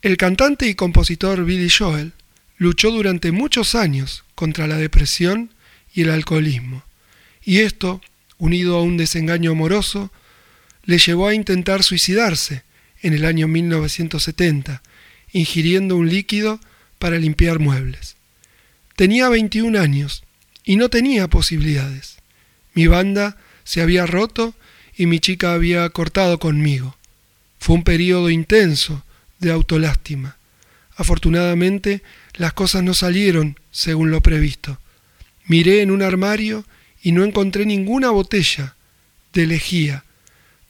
[0.03, 2.13] El cantante y compositor Billy Joel
[2.59, 5.49] luchó durante muchos años contra la depresión
[5.95, 6.85] y el alcoholismo,
[7.43, 8.03] y esto,
[8.37, 10.13] unido a un desengaño amoroso,
[10.85, 12.65] le llevó a intentar suicidarse
[13.01, 14.83] en el año 1970,
[15.33, 16.61] ingiriendo un líquido
[16.99, 18.17] para limpiar muebles.
[18.95, 20.23] Tenía 21 años
[20.67, 22.20] y no tenía posibilidades.
[22.75, 24.55] Mi banda se había roto
[24.97, 26.97] y mi chica había cortado conmigo.
[27.59, 29.05] Fue un periodo intenso
[29.39, 30.37] de autolástima.
[30.97, 32.03] Afortunadamente,
[32.35, 34.79] las cosas no salieron según lo previsto.
[35.47, 36.65] Miré en un armario
[37.03, 38.77] y no encontré ninguna botella
[39.33, 40.05] de lejía,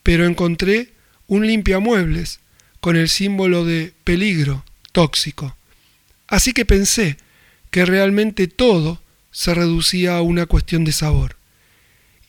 [0.02, 0.92] pero encontré
[1.26, 2.40] un limpiamuebles
[2.80, 5.56] con el símbolo de peligro tóxico.
[6.28, 7.16] Así que pensé
[7.70, 11.39] que realmente todo se reducía a una cuestión de sabor.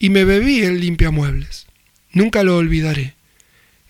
[0.02, 1.66] Y me bebí el limpiamuebles.
[2.10, 3.14] Nunca lo olvidaré.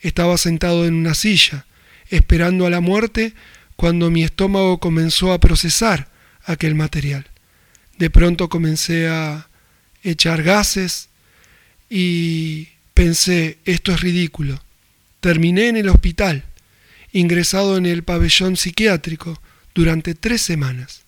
[0.03, 1.65] Estaba sentado en una silla,
[2.11, 3.33] esperando a la muerte,
[3.77, 6.11] cuando mi estómago comenzó a procesar
[6.45, 7.29] aquel material.
[7.97, 9.49] De pronto comencé a
[10.03, 11.09] echar gases
[11.89, 14.63] y pensé, esto es ridículo.
[15.21, 16.45] Terminé en el hospital,
[17.13, 19.41] ingresado en el pabellón psiquiátrico
[19.75, 21.05] durante tres semanas.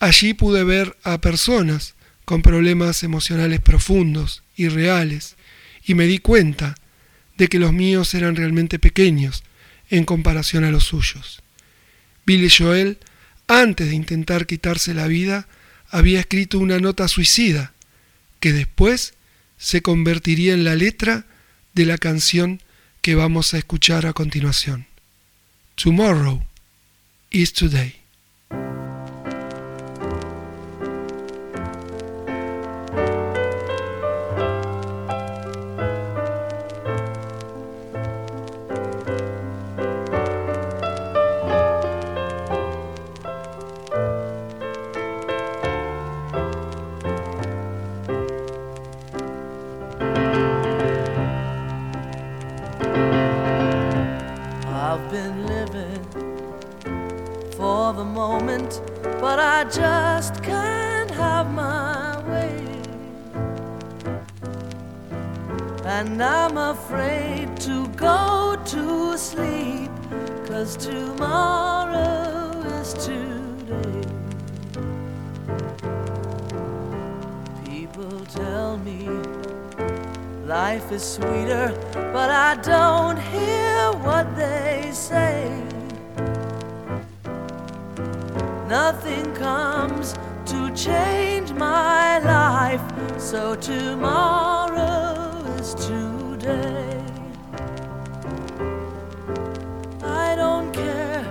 [0.00, 1.94] Allí pude ver a personas
[2.24, 5.36] con problemas emocionales profundos y reales,
[5.84, 6.74] y me di cuenta
[7.36, 9.42] de que los míos eran realmente pequeños
[9.90, 11.42] en comparación a los suyos.
[12.24, 12.98] Billy Joel,
[13.46, 15.46] antes de intentar quitarse la vida,
[15.90, 17.72] había escrito una nota suicida
[18.40, 19.14] que después
[19.58, 21.26] se convertiría en la letra
[21.74, 22.60] de la canción
[23.02, 24.86] que vamos a escuchar a continuación.
[25.76, 26.42] Tomorrow
[27.30, 27.96] is today.
[58.28, 58.80] Moment,
[59.20, 62.56] but I just can't have my way.
[65.96, 67.76] And I'm afraid to
[68.08, 68.84] go to
[69.18, 69.90] sleep,
[70.48, 74.00] cause tomorrow is today.
[77.68, 79.00] People tell me
[80.46, 81.68] life is sweeter,
[82.16, 85.73] but I don't hear what they say.
[88.82, 90.14] Nothing comes
[90.46, 92.82] to change my life,
[93.20, 97.00] so tomorrow is today.
[100.02, 101.22] I don't care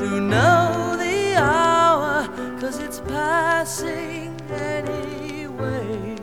[0.00, 2.26] to know the hour,
[2.58, 6.16] cause it's passing anyway.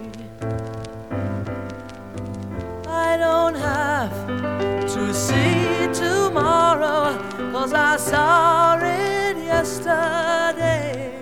[2.89, 4.11] I don't have
[4.95, 7.17] to see tomorrow,
[7.53, 9.24] cause I saw it
[9.55, 11.15] yesterday.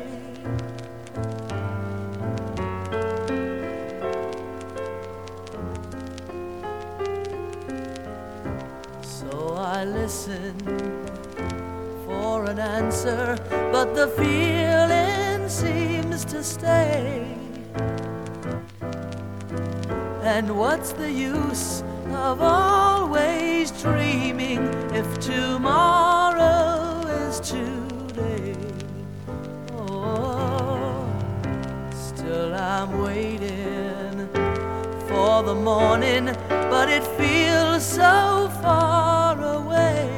[9.01, 10.53] So I listen
[12.05, 13.38] for an answer,
[13.71, 17.38] but the feeling seems to stay.
[20.34, 21.84] And what's the use
[22.27, 24.63] of always dreaming
[24.99, 27.72] if tomorrow is today?
[32.84, 34.27] I'm waiting
[35.07, 40.09] for the morning, but it feels so far away.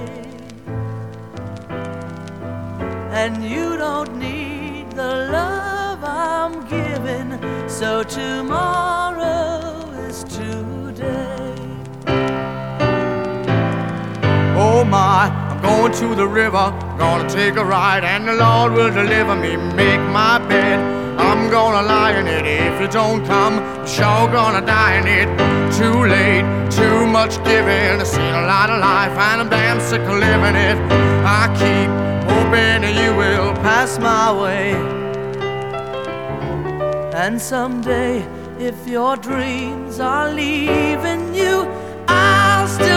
[3.12, 7.38] And you don't need the love I'm giving,
[7.70, 11.54] so tomorrow is today.
[14.58, 18.92] Oh my, I'm going to the river, gonna take a ride, and the Lord will
[18.92, 20.95] deliver me, make my bed.
[21.46, 25.28] I'm gonna lie in it if you don't come, I'm sure gonna die in it.
[25.78, 30.02] Too late, too much giving, I've seen a lot of life, and I'm damn sick
[30.02, 30.76] of living it.
[31.24, 31.92] I keep
[32.32, 34.74] hoping you will pass my way.
[37.14, 38.26] And someday,
[38.58, 41.68] if your dreams are leaving you,
[42.08, 42.95] I'll still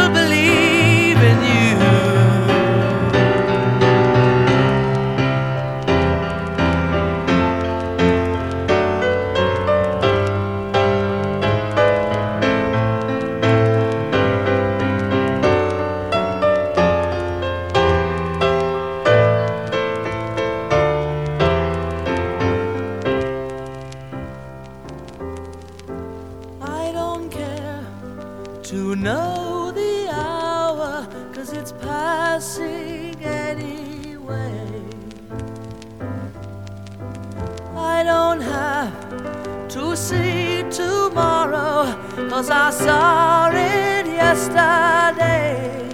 [42.38, 45.90] cause I saw it yesterday.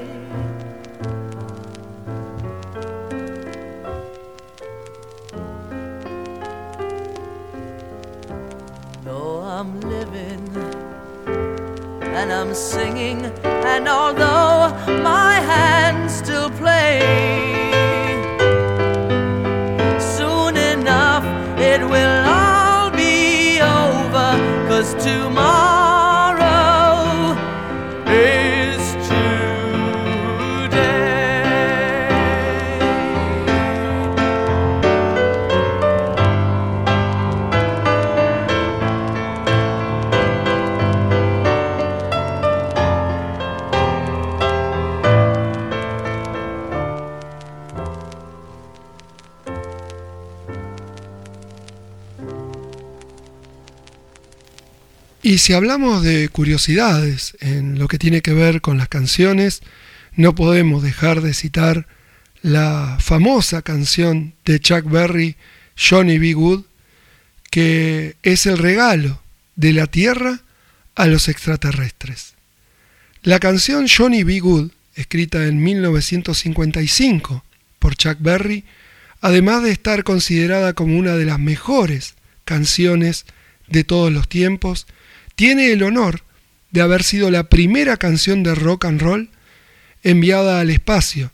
[9.04, 10.46] Though I'm living
[12.02, 14.68] and I'm singing, and although
[15.02, 15.83] my hands
[55.34, 59.62] Y si hablamos de curiosidades en lo que tiene que ver con las canciones,
[60.14, 61.88] no podemos dejar de citar
[62.40, 65.34] la famosa canción de Chuck Berry,
[65.76, 66.34] Johnny B.
[66.34, 66.62] Good,
[67.50, 69.22] que es el regalo
[69.56, 70.38] de la Tierra
[70.94, 72.34] a los extraterrestres.
[73.24, 74.38] La canción Johnny B.
[74.38, 77.44] Good, escrita en 1955
[77.80, 78.62] por Chuck Berry,
[79.20, 82.14] además de estar considerada como una de las mejores
[82.44, 83.26] canciones
[83.66, 84.86] de todos los tiempos,
[85.36, 86.22] tiene el honor
[86.70, 89.30] de haber sido la primera canción de rock and roll
[90.02, 91.30] enviada al espacio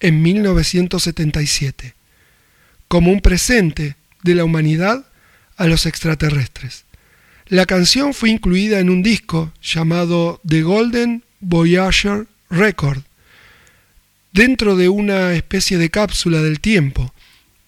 [0.00, 1.94] en 1977,
[2.88, 5.06] como un presente de la humanidad
[5.56, 6.84] a los extraterrestres.
[7.46, 13.02] La canción fue incluida en un disco llamado The Golden Voyager Record,
[14.32, 17.12] dentro de una especie de cápsula del tiempo,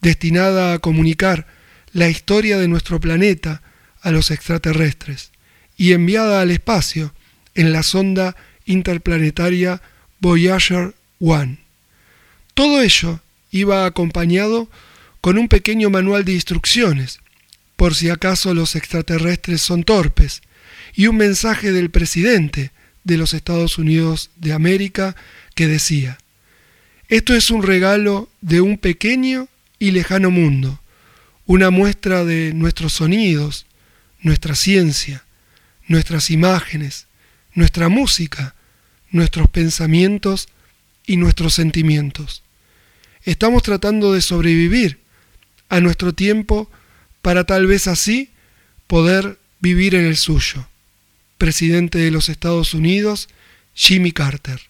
[0.00, 1.46] destinada a comunicar
[1.92, 3.62] la historia de nuestro planeta
[4.02, 5.33] a los extraterrestres
[5.76, 7.12] y enviada al espacio
[7.54, 9.82] en la sonda interplanetaria
[10.20, 11.56] Voyager 1.
[12.54, 13.20] Todo ello
[13.50, 14.68] iba acompañado
[15.20, 17.20] con un pequeño manual de instrucciones,
[17.76, 20.42] por si acaso los extraterrestres son torpes,
[20.94, 22.70] y un mensaje del presidente
[23.04, 25.16] de los Estados Unidos de América
[25.54, 26.18] que decía,
[27.08, 29.48] esto es un regalo de un pequeño
[29.78, 30.80] y lejano mundo,
[31.46, 33.66] una muestra de nuestros sonidos,
[34.20, 35.24] nuestra ciencia,
[35.86, 37.06] nuestras imágenes,
[37.54, 38.54] nuestra música,
[39.10, 40.48] nuestros pensamientos
[41.06, 42.42] y nuestros sentimientos.
[43.22, 44.98] Estamos tratando de sobrevivir
[45.68, 46.70] a nuestro tiempo
[47.22, 48.30] para tal vez así
[48.86, 50.66] poder vivir en el suyo.
[51.38, 53.28] Presidente de los Estados Unidos,
[53.74, 54.60] Jimmy Carter.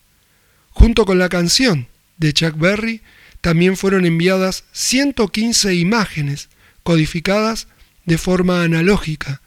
[0.70, 3.02] Junto con la canción de Chuck Berry,
[3.40, 6.48] también fueron enviadas 115 imágenes
[6.82, 7.68] codificadas
[8.04, 9.40] de forma analógica,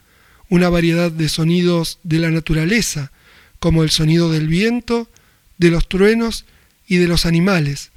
[0.50, 3.12] una variedad de sonidos de la naturaleza,
[3.60, 5.10] como el sonido del viento,
[5.58, 6.46] de los truenos
[6.88, 7.92] y de los animales,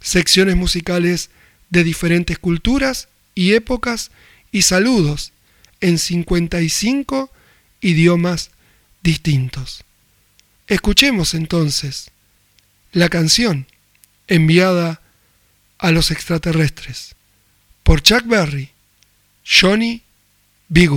[0.00, 1.30] secciones musicales
[1.70, 4.10] de diferentes culturas y épocas
[4.52, 5.32] y saludos
[5.80, 7.30] en 55
[7.80, 8.50] idiomas
[9.02, 9.84] distintos.
[10.66, 12.10] Escuchemos entonces
[12.92, 13.66] la canción
[14.26, 15.00] enviada
[15.78, 17.14] a los extraterrestres
[17.82, 18.70] por Chuck Berry,
[19.44, 20.02] Johnny
[20.68, 20.90] B.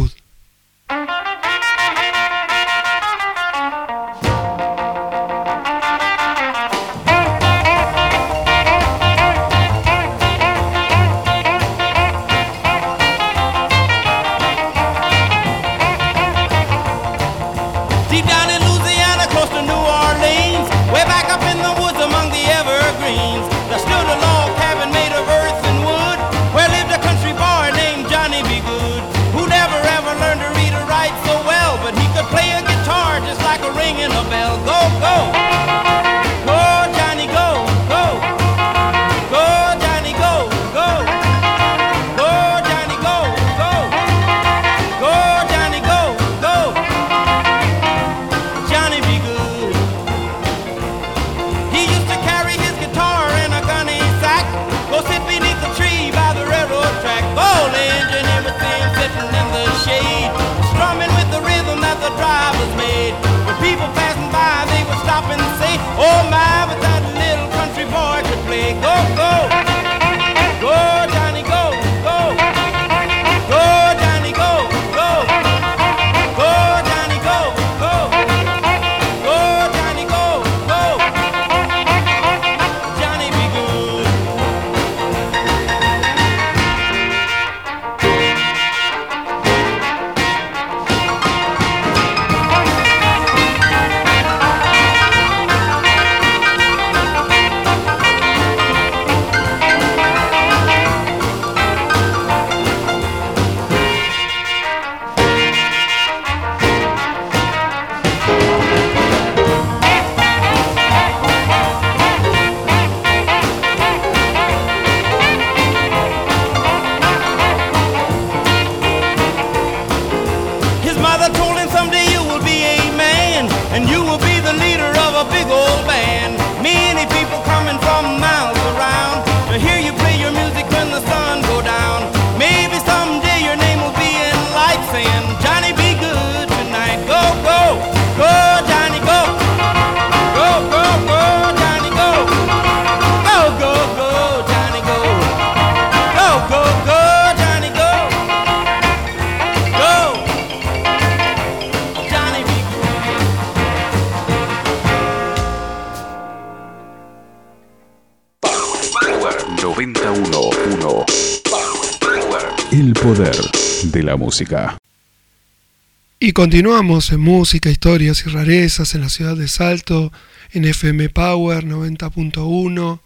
[166.20, 170.12] Y continuamos en música, historias y rarezas en la ciudad de Salto,
[170.52, 173.02] en FM Power 90.1.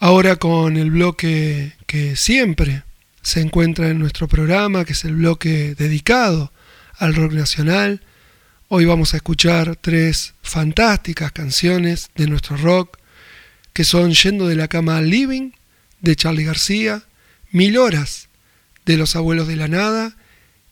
[0.00, 2.82] Ahora con el bloque que siempre
[3.22, 6.52] se encuentra en nuestro programa, que es el bloque dedicado
[6.98, 8.02] al rock nacional.
[8.68, 12.98] Hoy vamos a escuchar tres fantásticas canciones de nuestro rock,
[13.72, 15.52] que son Yendo de la cama al living,
[16.00, 17.04] de Charlie García,
[17.50, 18.27] Mil horas,
[18.88, 20.16] de Los Abuelos de la Nada,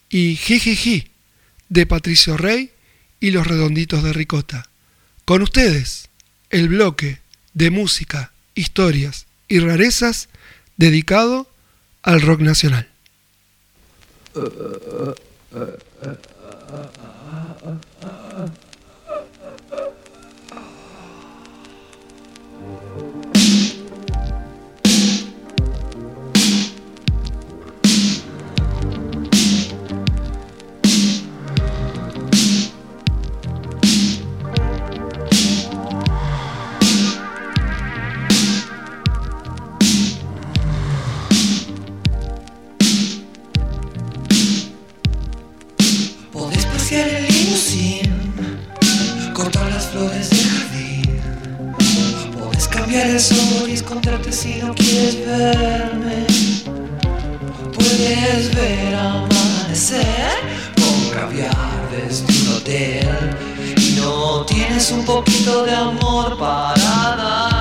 [0.08, 1.10] y Jijiji,
[1.68, 2.70] de Patricio Rey
[3.20, 4.70] y Los Redonditos de Ricota.
[5.26, 6.08] Con ustedes,
[6.48, 7.20] el bloque
[7.52, 10.30] de música, historias y rarezas
[10.78, 11.46] dedicado
[12.02, 12.88] al rock nacional.
[52.96, 53.66] Cambiar el sol
[54.32, 56.26] si no quieres verme.
[57.74, 60.32] Puedes ver amanecer
[60.76, 63.36] con caviar desde un hotel.
[63.76, 67.55] Y no tienes un poquito de amor para dar.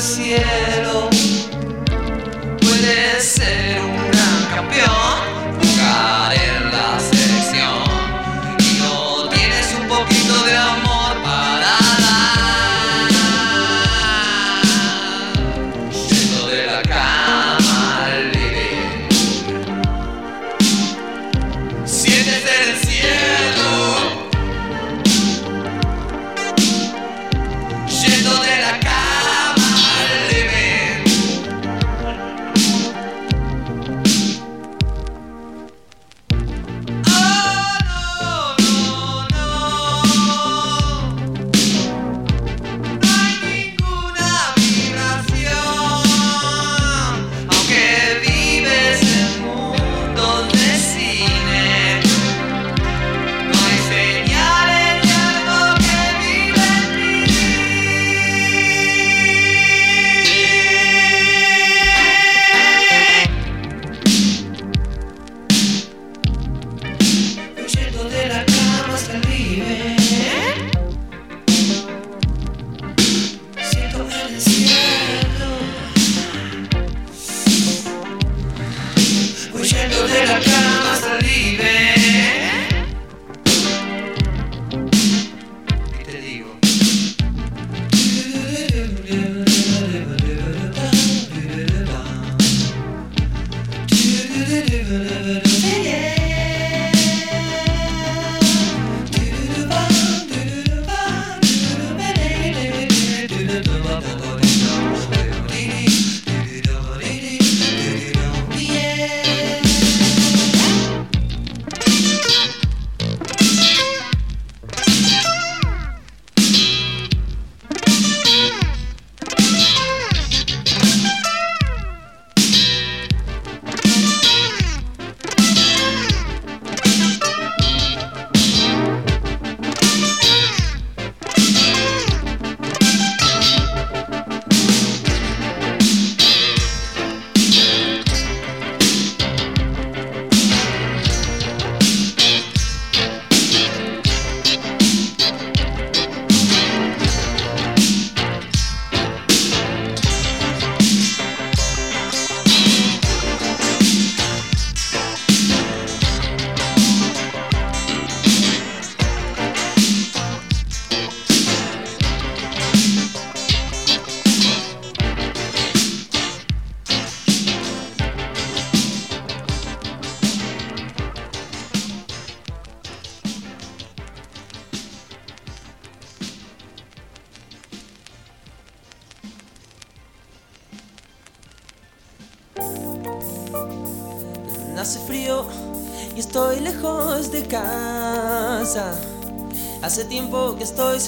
[0.00, 1.08] Cielo.
[2.60, 3.97] Puedes ser un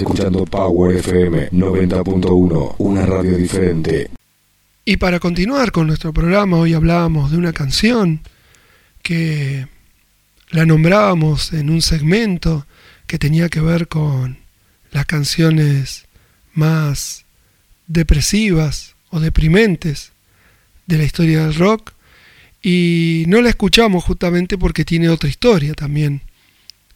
[0.00, 4.10] Escuchando Power FM 90.1, una radio diferente.
[4.84, 8.20] Y para continuar con nuestro programa, hoy hablábamos de una canción
[9.02, 9.66] que
[10.50, 12.66] la nombrábamos en un segmento
[13.06, 14.38] que tenía que ver con
[14.90, 16.06] las canciones
[16.54, 17.24] más
[17.86, 20.12] depresivas o deprimentes
[20.86, 21.92] de la historia del rock
[22.62, 26.22] y no la escuchamos justamente porque tiene otra historia también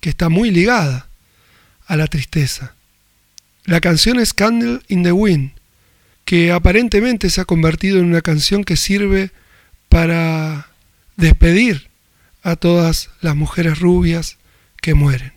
[0.01, 1.09] que está muy ligada
[1.87, 2.75] a la tristeza.
[3.67, 5.53] La canción es Candle in the Wind,
[6.27, 9.31] que aparentemente se ha convertido en una canción que sirve
[9.89, 10.69] para
[11.17, 11.89] despedir
[12.43, 14.37] a todas las mujeres rubias
[14.83, 15.33] que mueren.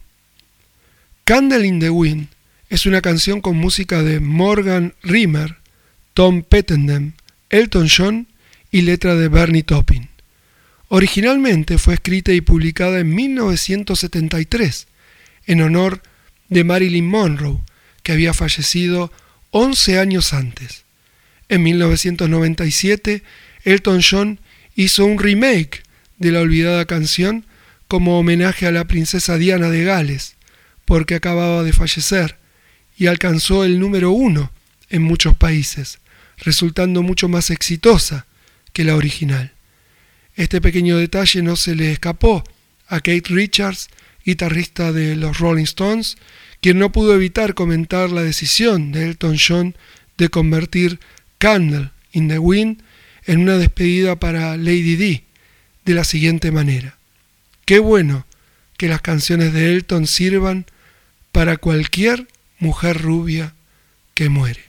[1.24, 2.28] Candle in the Wind
[2.70, 5.58] es una canción con música de Morgan Rimmer,
[6.14, 7.14] Tom Pettendem,
[7.50, 8.28] Elton John
[8.72, 10.10] y letra de Bernie Taupin.
[10.90, 14.88] Originalmente fue escrita y publicada en 1973
[15.46, 16.02] en honor
[16.50, 17.62] de Marilyn Monroe,
[18.08, 19.12] que había fallecido
[19.52, 20.86] 11 años antes.
[21.50, 23.22] En 1997,
[23.66, 24.40] Elton John
[24.78, 25.84] hizo un remake
[26.18, 27.46] de la olvidada canción
[27.90, 30.38] como homenaje a la princesa Diana de Gales,
[30.86, 32.38] porque acababa de fallecer,
[32.98, 34.54] y alcanzó el número uno
[34.90, 36.00] en muchos países,
[36.38, 38.26] resultando mucho más exitosa
[38.72, 39.52] que la original.
[40.38, 42.46] Este pequeño detalle no se le escapó
[42.88, 43.90] a Kate Richards,
[44.24, 46.16] guitarrista de los Rolling Stones,
[46.62, 49.76] quien no pudo evitar comentar la decisión de Elton John
[50.18, 51.00] de convertir
[51.38, 52.82] Candle in the Wind
[53.26, 55.24] en una despedida para Lady D
[55.86, 56.98] de la siguiente manera.
[57.66, 58.26] Qué bueno
[58.78, 60.66] que las canciones de Elton sirvan
[61.32, 62.28] para cualquier
[62.60, 63.54] mujer rubia
[64.14, 64.62] que muere.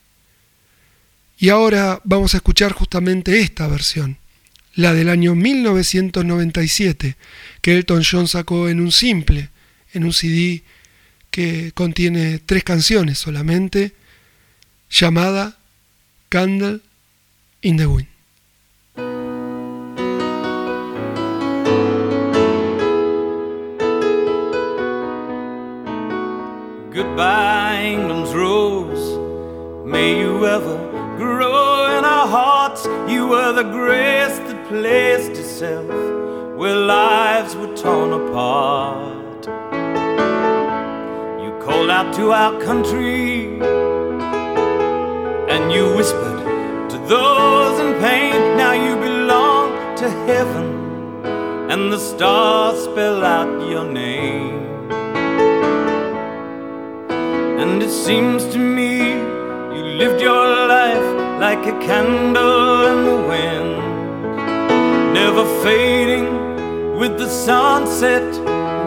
[1.38, 4.18] Y ahora vamos a escuchar justamente esta versión,
[4.74, 7.16] la del año 1997,
[7.62, 9.50] que Elton John sacó en un simple,
[9.92, 10.62] en un CD
[11.30, 13.92] que contiene tres canciones solamente,
[14.90, 15.56] llamada
[16.28, 16.80] Candle
[17.62, 18.08] in the Wind.
[26.92, 29.18] Goodbye, England's rose.
[29.86, 30.76] May you ever
[31.16, 32.86] grow in our hearts.
[33.10, 35.86] You were the grace that placed itself
[36.56, 39.17] where lives were torn apart.
[41.68, 43.60] Called out to our country
[45.52, 46.40] and you whispered
[46.88, 48.56] to those in pain.
[48.56, 50.66] Now you belong to heaven
[51.70, 54.64] and the stars spell out your name.
[57.60, 59.10] And it seems to me
[59.76, 61.08] you lived your life
[61.38, 63.72] like a candle in the wind,
[65.12, 68.28] never fading with the sunset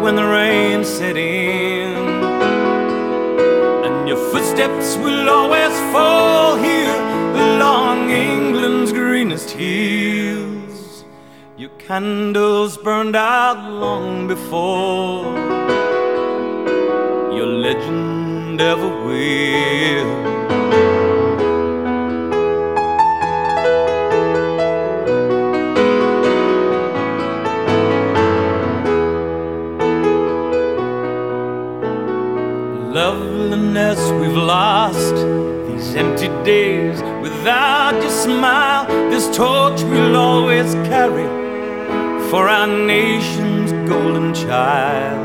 [0.02, 2.21] when the rain set in.
[4.12, 7.02] Your footsteps will always fall here
[7.48, 11.06] along England's greenest hills.
[11.56, 15.34] Your candles burned out long before
[17.38, 20.32] your legend ever will.
[33.74, 38.86] We've lost these empty days without your smile.
[39.10, 41.24] This torch we'll always carry
[42.30, 45.22] for our nation's golden child.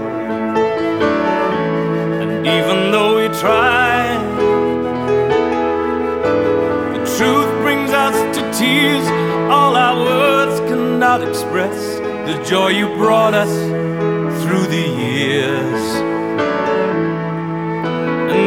[2.23, 4.17] And even though we try,
[6.93, 9.09] the truth brings us to tears.
[9.51, 11.97] All our words cannot express
[12.29, 13.53] the joy you brought us
[14.45, 16.17] through the years.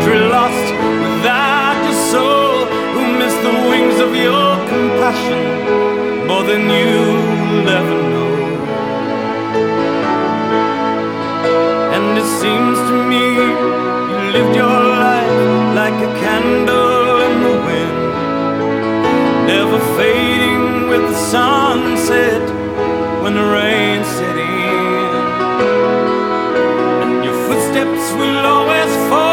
[0.00, 0.72] country lost
[1.04, 2.64] without your soul,
[2.94, 8.34] who missed the wings of your compassion more than you'll ever know.
[11.96, 13.24] And it seems to me
[14.10, 15.38] you lived your life
[15.80, 17.98] like a candle in the wind,
[19.52, 22.44] never fading with the sunset
[23.22, 25.12] when the rain set in.
[27.02, 29.29] And your footsteps will always fall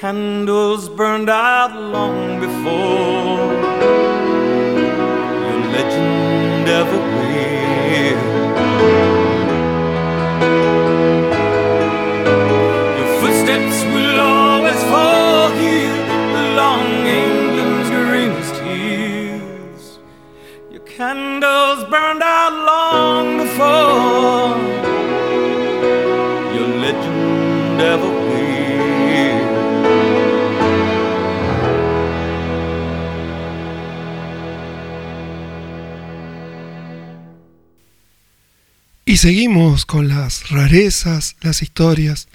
[0.00, 3.52] candles burned out long before.
[5.44, 7.09] Your legend ever
[39.20, 42.28] seguimos con las rarezas, las historias,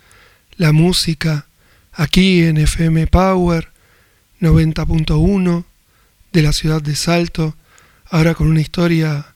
[0.56, 1.48] la música,
[1.92, 3.72] aquí en FM Power
[4.40, 5.64] 90.1
[6.32, 7.56] de la ciudad de Salto,
[8.12, 9.34] ahora con una historia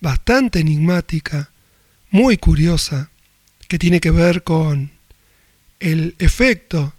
[0.00, 1.50] bastante enigmática,
[2.12, 3.10] muy curiosa,
[3.66, 4.92] que tiene que ver con
[5.80, 6.94] el efecto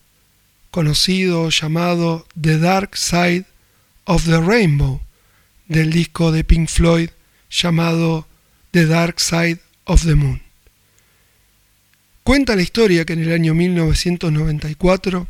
[0.69, 3.45] conocido llamado The Dark Side
[4.03, 4.99] of the Rainbow
[5.69, 7.11] del disco de Pink Floyd
[7.49, 8.27] llamado
[8.71, 10.41] The Dark Side of the Moon.
[12.23, 15.27] Cuenta la historia que en el año 1994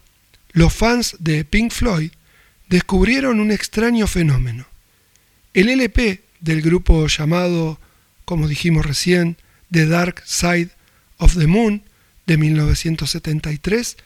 [0.51, 2.11] los fans de Pink Floyd
[2.67, 4.65] descubrieron un extraño fenómeno.
[5.53, 7.79] El LP del grupo llamado,
[8.25, 9.37] como dijimos recién,
[9.71, 10.69] The Dark Side
[11.17, 11.83] of the Moon
[12.25, 13.97] de 1973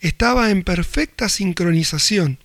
[0.00, 2.38] estaba en perfecta sincronización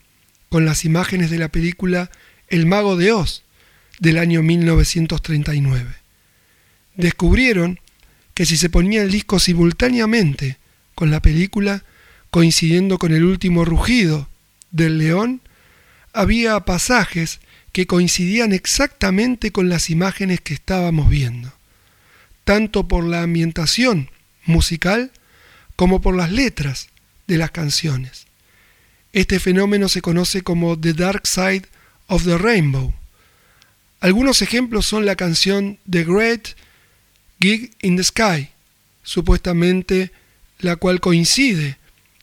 [0.50, 2.10] con las imágenes de la película
[2.48, 3.44] El mago de Oz
[4.00, 5.96] del año 1939.
[6.96, 7.80] Descubrieron
[8.34, 10.58] que si se ponía el disco simultáneamente
[10.96, 11.84] con la película,
[12.30, 14.30] coincidiendo con el último rugido
[14.72, 15.42] del león,
[16.14, 17.40] había pasajes
[17.72, 21.54] que coincidían exactamente con las imágenes que estábamos viendo,
[22.44, 24.10] tanto por la ambientación
[24.46, 25.12] musical
[25.76, 26.90] como por las letras
[27.28, 28.26] de las canciones.
[29.14, 31.64] Este fenómeno se conoce como The Dark Side
[32.08, 32.94] of the Rainbow.
[34.02, 36.50] Algunos ejemplos son la canción The Great
[37.40, 38.50] Gig in the Sky,
[39.04, 40.12] supuestamente
[40.60, 41.78] la cual coincide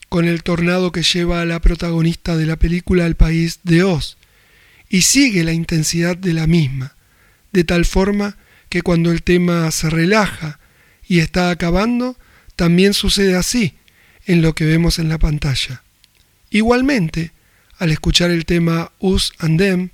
[0.09, 4.17] con el tornado que lleva a la protagonista de la película al país de Oz,
[4.89, 6.95] y sigue la intensidad de la misma,
[7.51, 8.37] de tal forma
[8.69, 10.59] que cuando el tema se relaja
[11.07, 12.17] y está acabando,
[12.55, 13.73] también sucede así
[14.25, 15.83] en lo que vemos en la pantalla.
[16.49, 17.31] Igualmente,
[17.77, 19.89] al escuchar el tema Us and Them,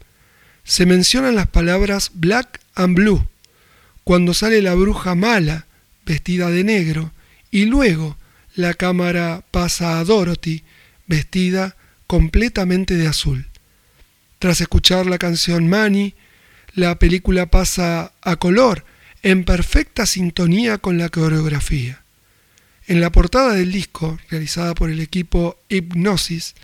[0.64, 3.28] se mencionan las palabras Black and Blue,
[4.04, 5.68] cuando sale la bruja mala
[6.06, 7.12] vestida de negro
[7.52, 8.18] y luego
[8.56, 10.64] la cámara pasa a Dorothy
[11.08, 11.76] vestida
[12.08, 13.48] completamente de azul.
[14.40, 16.16] Tras escuchar la canción Money,
[16.74, 18.86] la película pasa a color
[19.22, 22.04] en perfecta sintonía con la coreografía.
[22.86, 26.56] En la portada del disco, realizada por el equipo Hypnosis,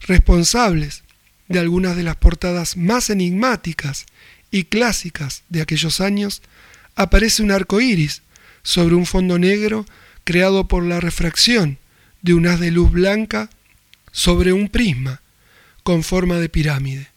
[0.00, 1.02] responsables
[1.48, 4.06] de algunas de las portadas más enigmáticas
[4.50, 6.42] y clásicas de aquellos años,
[6.96, 8.22] aparece un arco iris
[8.62, 9.86] sobre un fondo negro
[10.24, 11.78] creado por la refracción
[12.22, 13.48] de un haz de luz blanca
[14.10, 15.20] sobre un prisma
[15.84, 17.08] con forma de pirámide.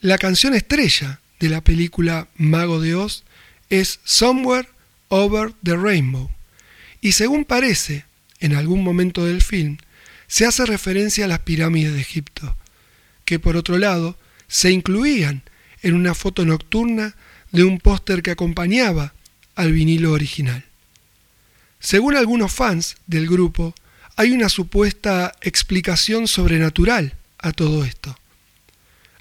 [0.00, 3.24] La canción estrella de la película Mago de Oz
[3.70, 4.68] es Somewhere
[5.08, 6.30] Over the Rainbow,
[7.00, 8.04] y según parece,
[8.38, 9.78] en algún momento del film,
[10.28, 12.56] se hace referencia a las pirámides de Egipto,
[13.24, 14.16] que por otro lado
[14.46, 15.42] se incluían
[15.82, 17.16] en una foto nocturna
[17.52, 19.14] de un póster que acompañaba
[19.54, 20.64] al vinilo original.
[21.80, 23.74] Según algunos fans del grupo,
[24.16, 28.16] hay una supuesta explicación sobrenatural a todo esto.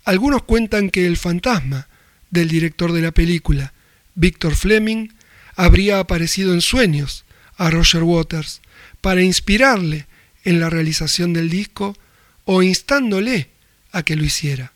[0.04, 1.88] Algunos cuentan que el fantasma
[2.32, 3.74] del director de la película,
[4.16, 5.10] Victor Fleming,
[5.56, 7.26] habría aparecido en sueños
[7.58, 8.62] a Roger Waters
[9.02, 10.08] para inspirarle
[10.44, 11.98] en la realización del disco
[12.46, 13.50] o instándole
[13.92, 14.74] a que lo hiciera.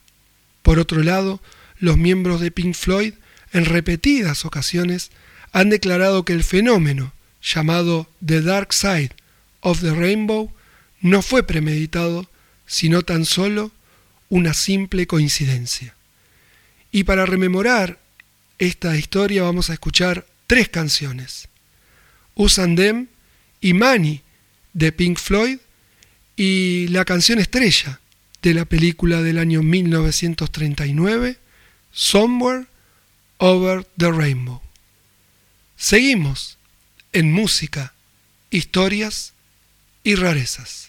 [0.62, 1.42] Por otro lado,
[1.80, 3.14] los miembros de Pink Floyd
[3.54, 5.12] en repetidas ocasiones
[5.52, 9.12] han declarado que el fenómeno llamado The Dark Side
[9.62, 10.52] of the Rainbow
[11.00, 12.30] no fue premeditado,
[12.66, 13.72] sino tan solo
[14.30, 15.96] una simple coincidencia.
[16.92, 18.00] Y para rememorar
[18.58, 21.48] esta historia vamos a escuchar tres canciones.
[22.36, 23.08] Usan Them
[23.62, 24.22] y Money
[24.74, 25.60] de Pink Floyd
[26.36, 28.00] y la canción estrella
[28.42, 31.38] de la película del año 1939,
[31.92, 32.66] Somewhere
[33.38, 34.62] Over the Rainbow.
[35.76, 36.58] Seguimos
[37.12, 37.94] en música,
[38.50, 39.34] historias
[40.04, 40.83] y rarezas.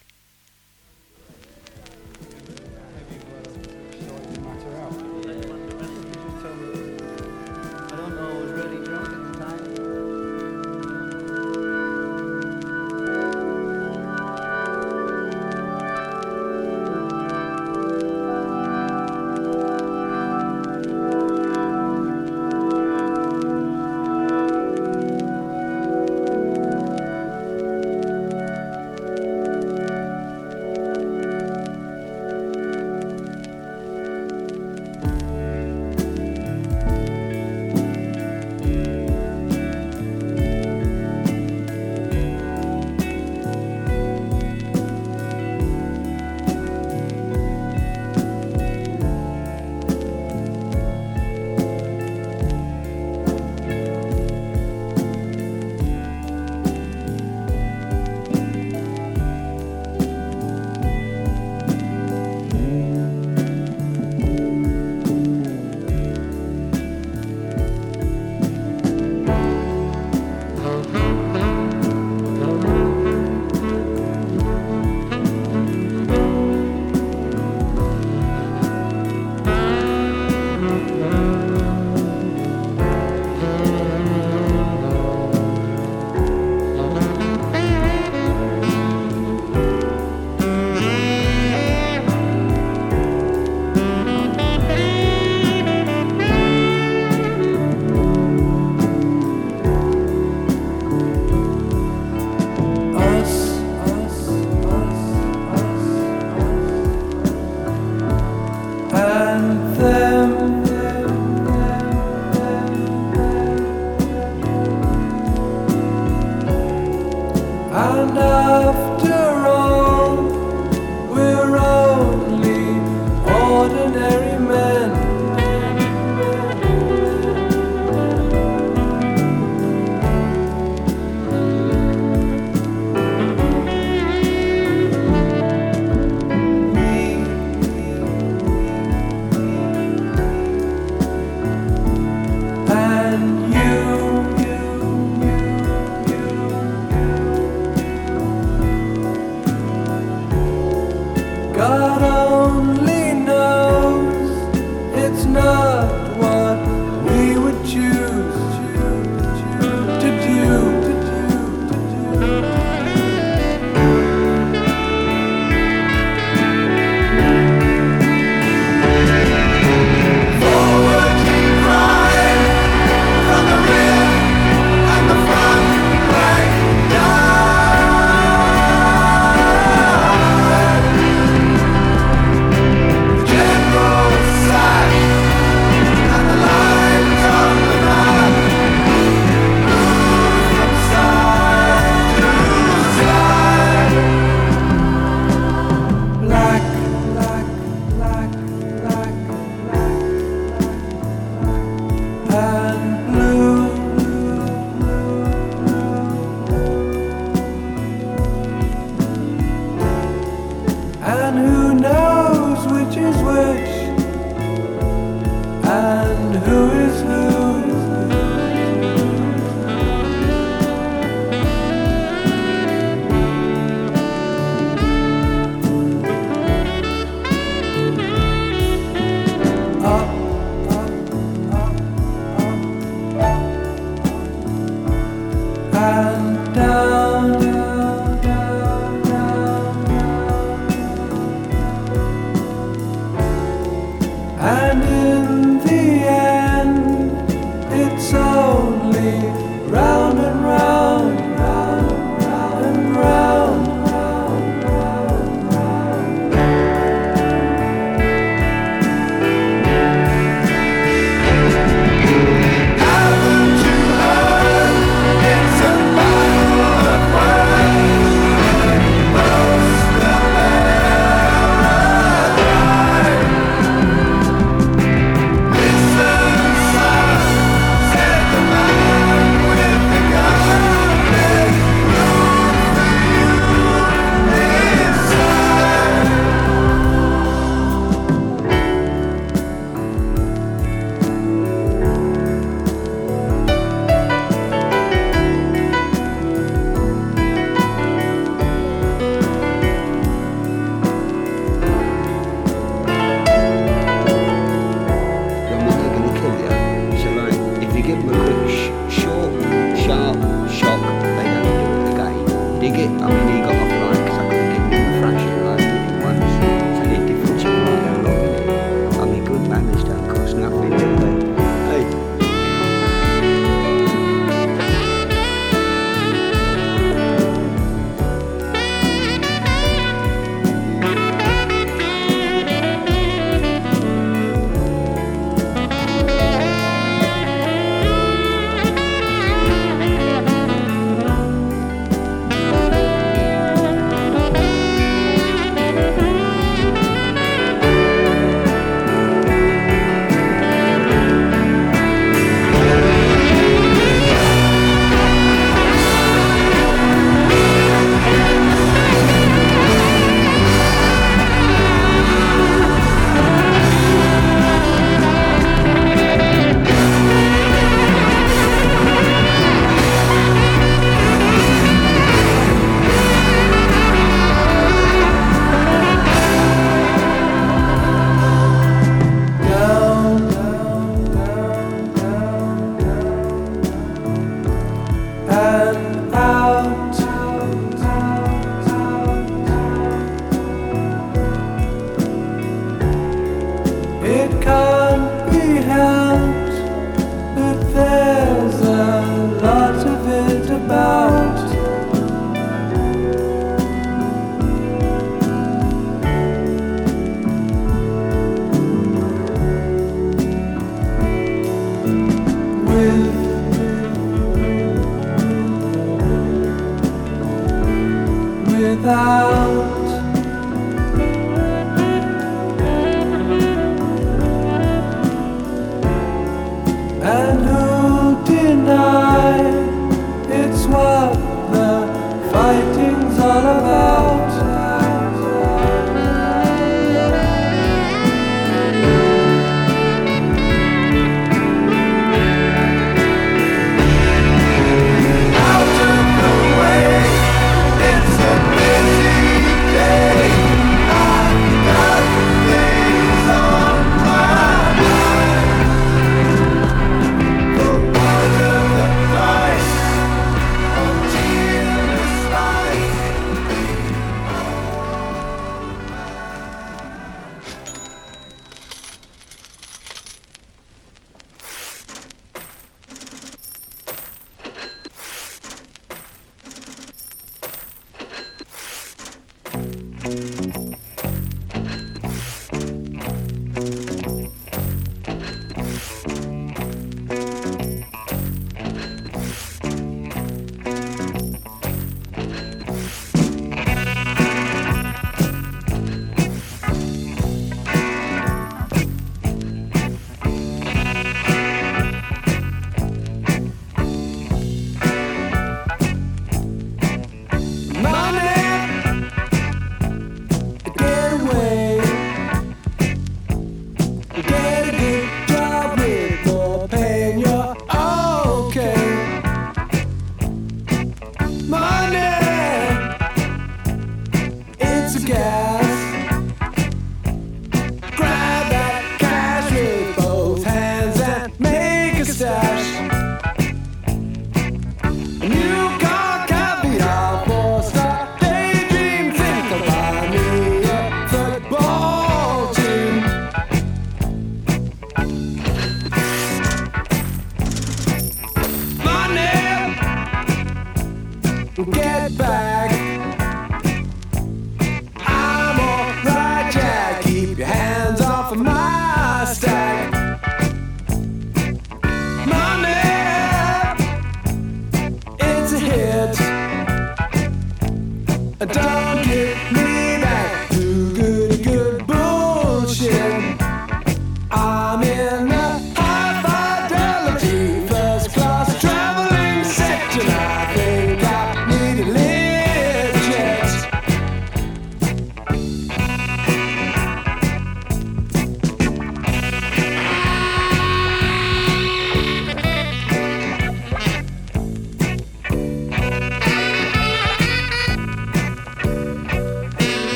[117.77, 119.34] And after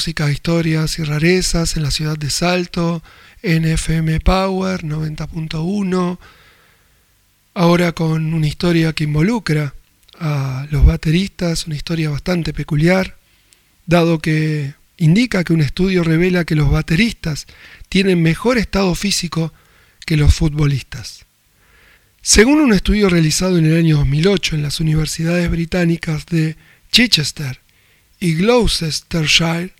[0.00, 3.02] música, historias y rarezas en la ciudad de Salto,
[3.42, 6.18] NFM Power 90.1.
[7.52, 9.74] Ahora con una historia que involucra
[10.18, 13.18] a los bateristas, una historia bastante peculiar,
[13.84, 17.46] dado que indica que un estudio revela que los bateristas
[17.90, 19.52] tienen mejor estado físico
[20.06, 21.26] que los futbolistas.
[22.22, 26.56] Según un estudio realizado en el año 2008 en las universidades británicas de
[26.90, 27.60] Chichester
[28.18, 29.74] y Gloucestershire,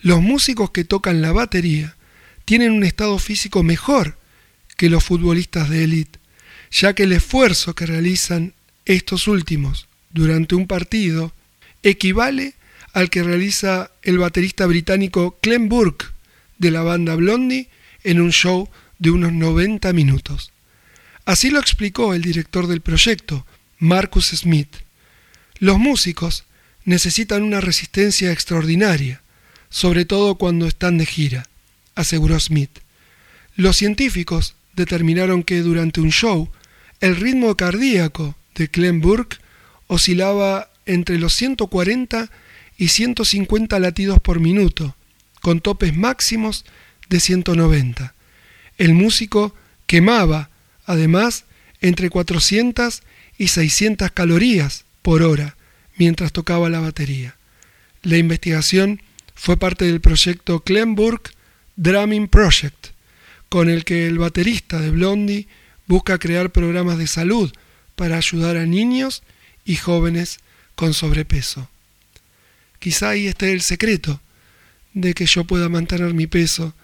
[0.00, 1.96] los músicos que tocan la batería
[2.44, 4.18] tienen un estado físico mejor
[4.76, 6.18] que los futbolistas de élite,
[6.70, 8.54] ya que el esfuerzo que realizan
[8.84, 11.32] estos últimos durante un partido
[11.82, 12.54] equivale
[12.92, 16.06] al que realiza el baterista británico Clem Burke
[16.58, 17.68] de la banda Blondie
[18.04, 18.68] en un show
[18.98, 20.52] de unos 90 minutos.
[21.24, 23.46] Así lo explicó el director del proyecto,
[23.78, 24.76] Marcus Smith.
[25.58, 26.44] Los músicos
[26.84, 29.22] necesitan una resistencia extraordinaria,
[29.74, 31.48] sobre todo cuando están de gira,
[31.96, 32.70] aseguró Smith.
[33.56, 36.48] Los científicos determinaron que durante un show
[37.00, 39.38] el ritmo cardíaco de Clem Burke
[39.88, 42.30] oscilaba entre los 140
[42.78, 44.94] y 150 latidos por minuto,
[45.42, 46.64] con topes máximos
[47.08, 48.14] de 190.
[48.78, 49.56] El músico
[49.88, 50.50] quemaba,
[50.86, 51.46] además,
[51.80, 53.02] entre 400
[53.38, 55.56] y 600 calorías por hora
[55.96, 57.34] mientras tocaba la batería.
[58.02, 59.00] La investigación
[59.34, 61.20] fue parte del proyecto Clemburg
[61.76, 62.88] Drumming Project,
[63.48, 65.48] con el que el baterista de Blondie
[65.86, 67.52] busca crear programas de salud
[67.94, 69.22] para ayudar a niños
[69.64, 70.38] y jóvenes
[70.74, 71.68] con sobrepeso.
[72.78, 74.20] Quizá ahí esté el secreto
[74.92, 76.74] de que yo pueda mantener mi peso,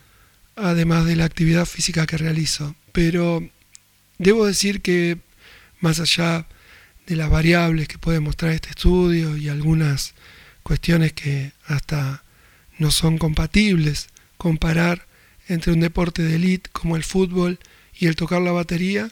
[0.56, 2.74] además de la actividad física que realizo.
[2.92, 3.48] Pero
[4.18, 5.18] debo decir que
[5.80, 6.46] más allá
[7.06, 10.14] de las variables que puede mostrar este estudio y algunas
[10.62, 12.22] cuestiones que hasta
[12.80, 14.08] no son compatibles,
[14.38, 15.06] comparar
[15.48, 17.58] entre un deporte de élite como el fútbol
[17.96, 19.10] y el tocar la batería,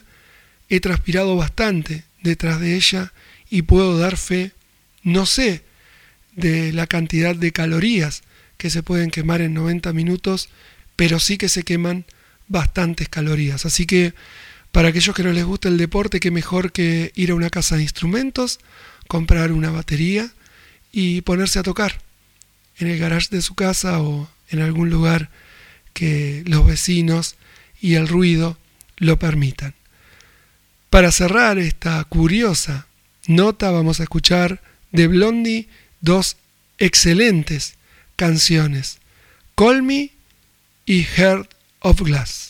[0.69, 3.13] he transpirado bastante detrás de ella
[3.49, 4.51] y puedo dar fe,
[5.03, 5.63] no sé,
[6.35, 8.23] de la cantidad de calorías
[8.57, 10.49] que se pueden quemar en 90 minutos,
[10.95, 12.05] pero sí que se queman
[12.47, 13.65] bastantes calorías.
[13.67, 14.13] Así que
[14.71, 17.75] para aquellos que no les gusta el deporte, qué mejor que ir a una casa
[17.75, 18.59] de instrumentos,
[19.07, 20.31] comprar una batería
[20.91, 22.08] y ponerse a tocar
[22.79, 25.29] en el garage de su casa o en algún lugar
[25.93, 27.35] que los vecinos
[27.81, 28.57] y el ruido
[28.97, 29.75] lo permitan.
[30.89, 32.87] Para cerrar esta curiosa
[33.27, 34.61] nota vamos a escuchar
[34.91, 35.67] de Blondie
[36.01, 36.37] dos
[36.77, 37.75] excelentes
[38.15, 38.99] canciones,
[39.55, 40.11] Call Me
[40.85, 42.48] y Heart of Glass.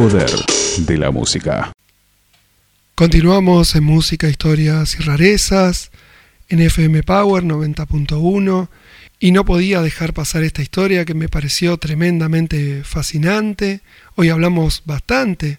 [0.00, 0.30] Poder
[0.78, 1.72] de la música.
[2.94, 5.90] Continuamos en música, historias y rarezas,
[6.48, 8.68] en FM Power 90.1,
[9.18, 13.82] y no podía dejar pasar esta historia que me pareció tremendamente fascinante.
[14.14, 15.58] Hoy hablamos bastante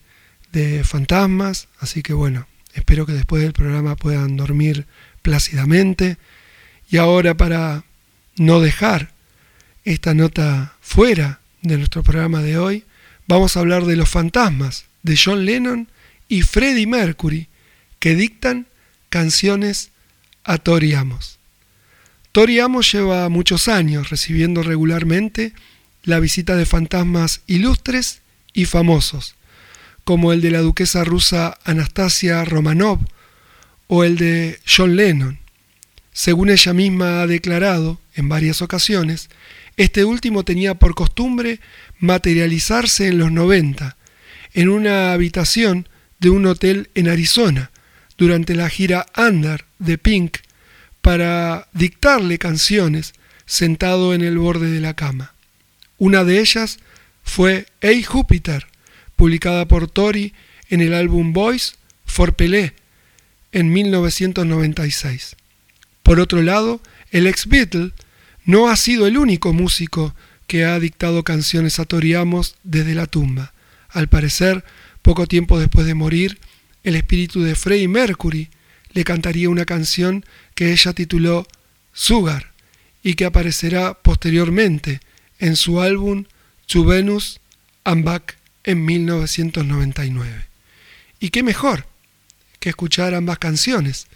[0.52, 4.88] de fantasmas, así que bueno, espero que después del programa puedan dormir
[5.22, 6.18] plácidamente.
[6.90, 7.84] Y ahora para
[8.38, 9.12] no dejar
[9.86, 12.86] esta nota fuera de nuestro programa de hoy,
[13.32, 15.88] vamos a hablar de los fantasmas de John Lennon
[16.28, 17.48] y Freddie Mercury
[17.98, 18.68] que dictan
[19.08, 19.92] canciones
[20.44, 21.40] a Tori Amos.
[22.34, 25.54] Tori Amos lleva muchos años recibiendo regularmente
[26.04, 28.20] la visita de fantasmas ilustres
[28.52, 29.36] y famosos,
[30.04, 33.00] como el de la duquesa rusa Anastasia Romanov
[33.88, 35.40] o el de John Lennon.
[36.12, 39.30] Según ella misma ha declarado en varias ocasiones,
[39.78, 41.60] este último tenía por costumbre
[42.00, 43.98] materializarse en los 90
[44.54, 45.88] en una habitación
[46.20, 47.72] de un hotel en Arizona
[48.18, 50.38] durante la gira Under de Pink
[51.02, 53.14] para dictarle canciones
[53.46, 55.34] sentado en el borde de la cama.
[55.98, 56.80] Una de ellas
[57.24, 58.68] fue Hey Júpiter,
[59.16, 60.34] publicada por Tori
[60.70, 61.76] en el álbum Voice
[62.06, 62.74] for Pelé
[63.52, 65.36] en 1996.
[66.04, 66.82] Por otro lado,
[67.12, 67.92] el ex Beatle
[68.46, 70.16] no ha sido el único músico
[70.48, 73.54] que ha dictado canciones a Tori Amos desde la tumba.
[73.90, 74.64] Al parecer,
[75.02, 76.40] poco tiempo después de morir,
[76.84, 78.50] el espíritu de Freddie Mercury
[78.94, 81.48] le cantaría una canción que ella tituló
[81.94, 82.52] Sugar
[83.04, 85.00] y que aparecerá posteriormente
[85.40, 86.26] en su álbum
[86.68, 87.40] To Venus
[87.84, 90.48] and Back en 1999.
[91.20, 91.86] Y qué mejor
[92.60, 94.08] que escuchar ambas canciones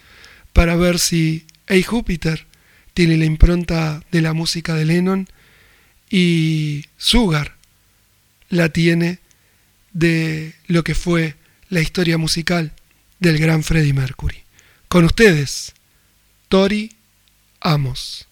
[0.52, 2.46] para ver si Hey Júpiter
[2.96, 5.28] tiene la impronta de la música de Lennon
[6.08, 7.54] y Sugar
[8.48, 9.18] la tiene
[9.92, 11.34] de lo que fue
[11.68, 12.72] la historia musical
[13.18, 14.44] del gran Freddie Mercury.
[14.88, 15.74] Con ustedes,
[16.48, 16.96] Tori
[17.60, 18.28] Amos.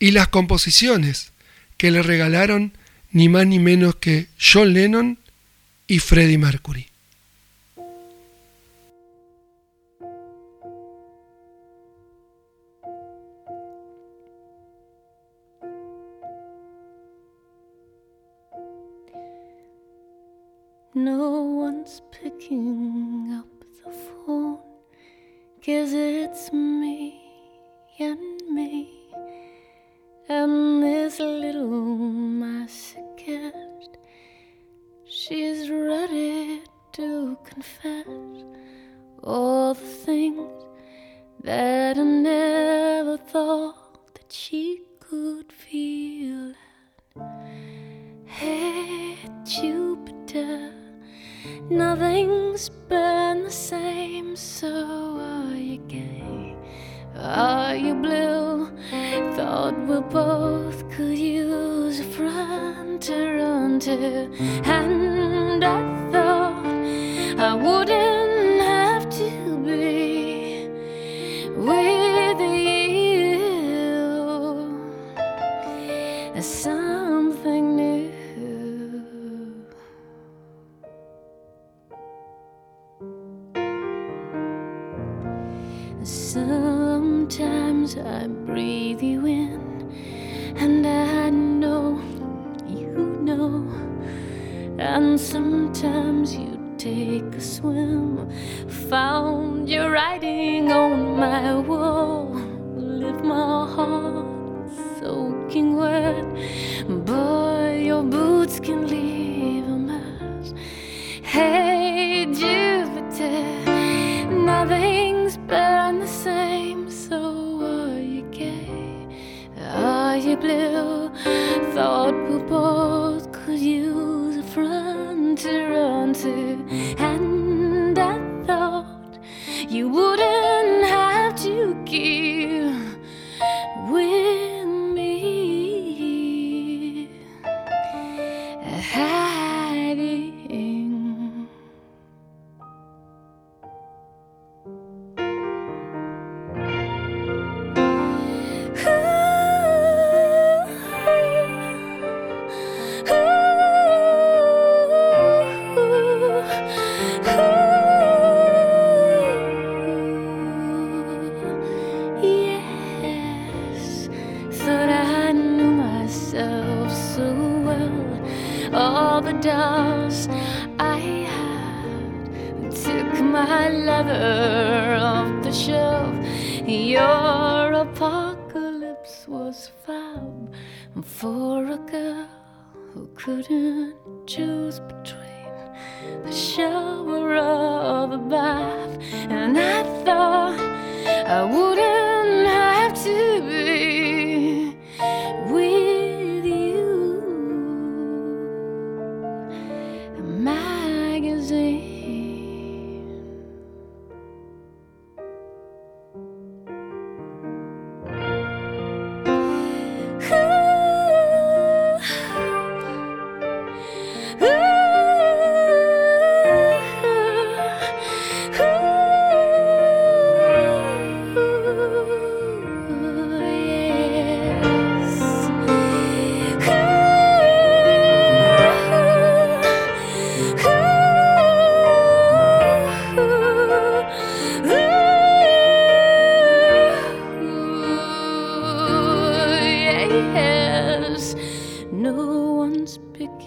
[0.00, 1.30] Y las composiciones
[1.76, 2.76] que le regalaron
[3.12, 5.20] ni más ni menos que John Lennon
[5.86, 6.88] y Freddie Mercury.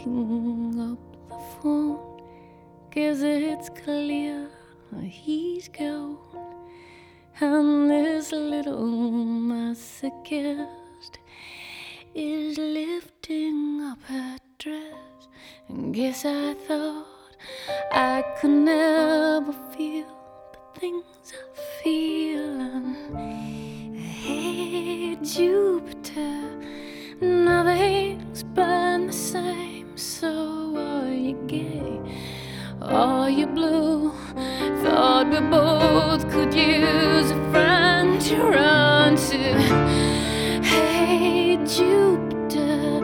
[0.08, 1.00] Up
[1.30, 2.22] the phone.
[2.94, 4.50] Cause it's clear
[5.04, 6.18] he's gone.
[7.42, 9.12] And this little
[9.50, 11.18] masochist
[12.14, 15.28] is lifting up her dress.
[15.68, 17.36] And guess I thought
[17.92, 20.08] I could never feel
[20.54, 22.62] the things I feel.
[22.62, 26.58] And hey, Jupiter,
[27.20, 29.85] nothing's been the same.
[29.96, 32.02] So are you gay?
[32.82, 34.12] Are you blue?
[34.84, 39.38] Thought we both could use a friend to run to.
[40.62, 43.00] Hey, Jupiter,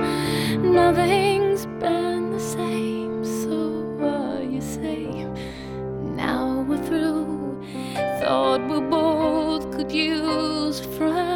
[0.58, 3.24] nothing's been the same.
[3.24, 5.34] So are you same?
[6.18, 7.64] Now we're through.
[8.20, 11.31] Thought we both could use a friend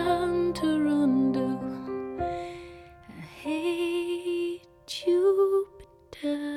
[6.25, 6.54] good.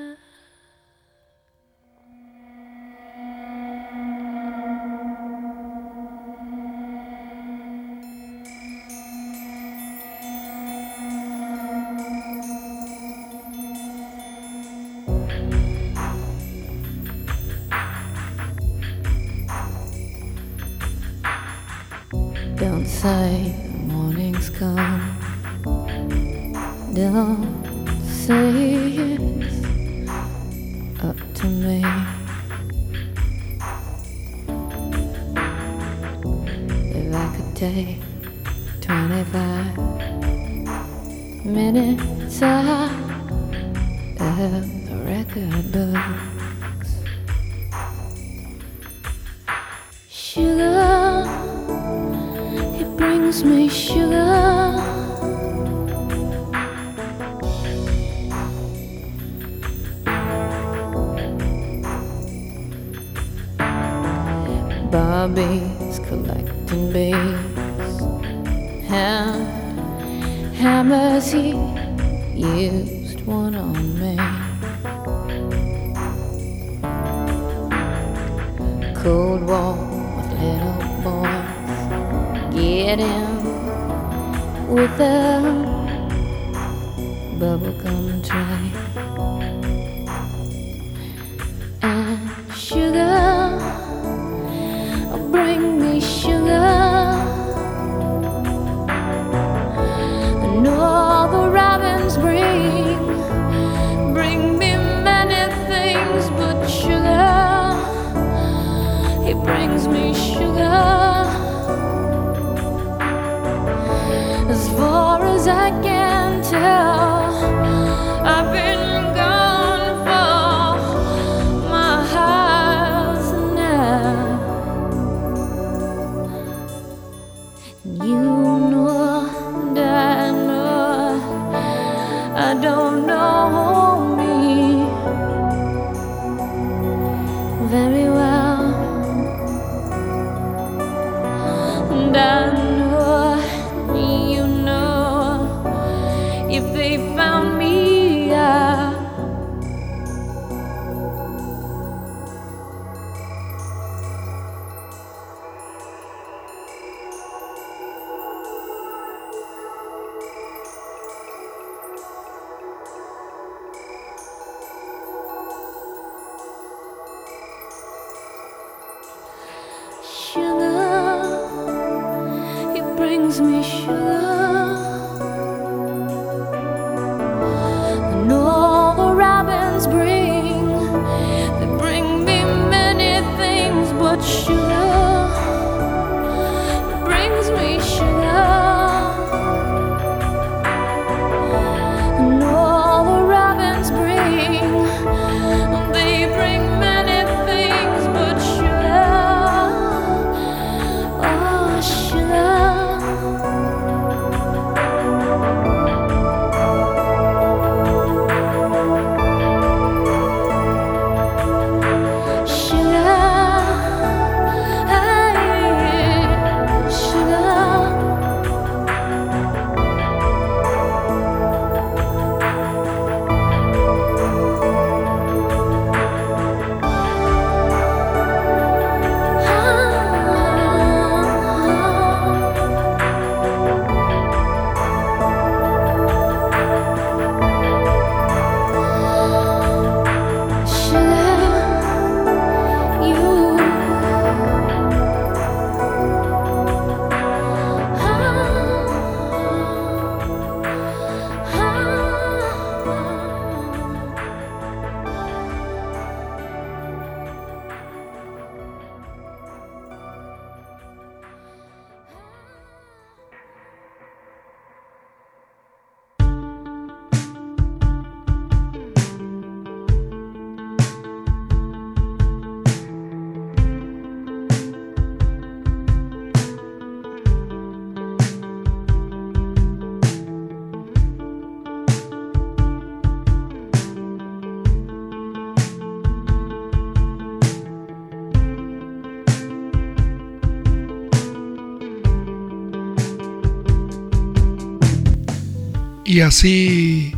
[296.19, 297.13] Y así,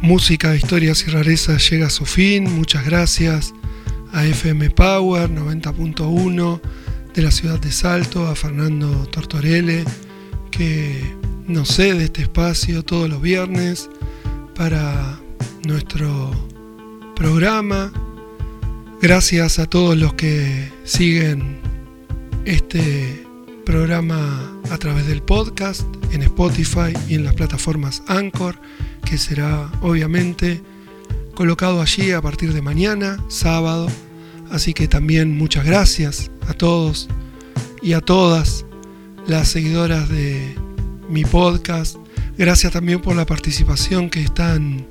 [0.00, 2.44] música historias y rarezas llega a su fin.
[2.44, 3.52] Muchas gracias
[4.12, 6.60] a FM Power 90.1
[7.12, 9.84] de la ciudad de Salto, a Fernando Tortorelle,
[10.52, 11.12] que
[11.48, 13.90] nos cede este espacio todos los viernes
[14.54, 15.18] para
[15.66, 16.30] nuestro
[17.16, 17.92] programa.
[19.02, 21.58] Gracias a todos los que siguen
[22.44, 23.26] este
[23.70, 28.56] programa a través del podcast en Spotify y en las plataformas Anchor,
[29.04, 30.60] que será obviamente
[31.36, 33.86] colocado allí a partir de mañana, sábado.
[34.50, 37.08] Así que también muchas gracias a todos
[37.80, 38.66] y a todas
[39.28, 40.52] las seguidoras de
[41.08, 41.94] mi podcast.
[42.36, 44.88] Gracias también por la participación que están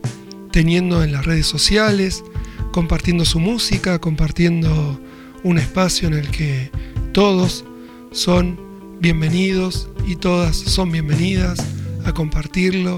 [0.53, 2.23] teniendo en las redes sociales,
[2.72, 5.01] compartiendo su música, compartiendo
[5.43, 6.72] un espacio en el que
[7.11, 7.65] todos
[8.14, 8.68] son
[8.99, 11.59] bienvenidos y todas son bienvenidas
[12.03, 12.97] a compartirlo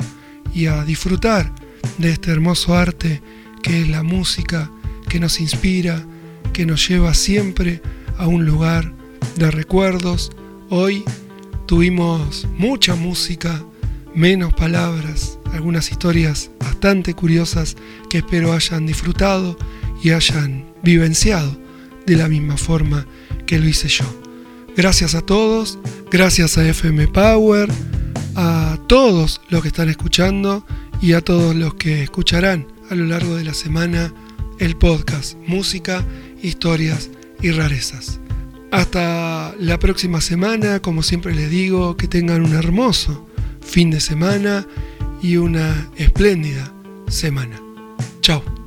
[0.54, 1.54] y a disfrutar
[2.00, 3.22] de este hermoso arte
[3.62, 4.72] que es la música,
[5.08, 6.04] que nos inspira,
[6.54, 7.82] que nos lleva siempre
[8.18, 8.94] a un lugar
[9.36, 10.32] de recuerdos.
[10.70, 11.04] Hoy
[11.68, 13.64] tuvimos mucha música,
[14.16, 17.78] menos palabras, algunas historias bastante curiosas
[18.10, 19.56] que espero hayan disfrutado
[20.02, 21.56] y hayan vivenciado
[22.08, 23.06] de la misma forma
[23.46, 24.31] que lo hice yo.
[24.76, 25.80] Gracias a todos,
[26.10, 27.70] gracias a FM Power,
[28.36, 30.66] a todos los que están escuchando
[31.02, 34.14] y a todos los que escucharán a lo largo de la semana
[34.60, 36.06] el podcast Música,
[36.42, 37.10] Historias
[37.42, 38.20] y Rarezas.
[38.72, 43.28] Hasta la próxima semana, como siempre les digo, que tengan un hermoso
[43.60, 44.66] fin de semana
[45.22, 46.74] y una espléndida
[47.10, 47.60] semana.
[48.22, 48.61] Chao.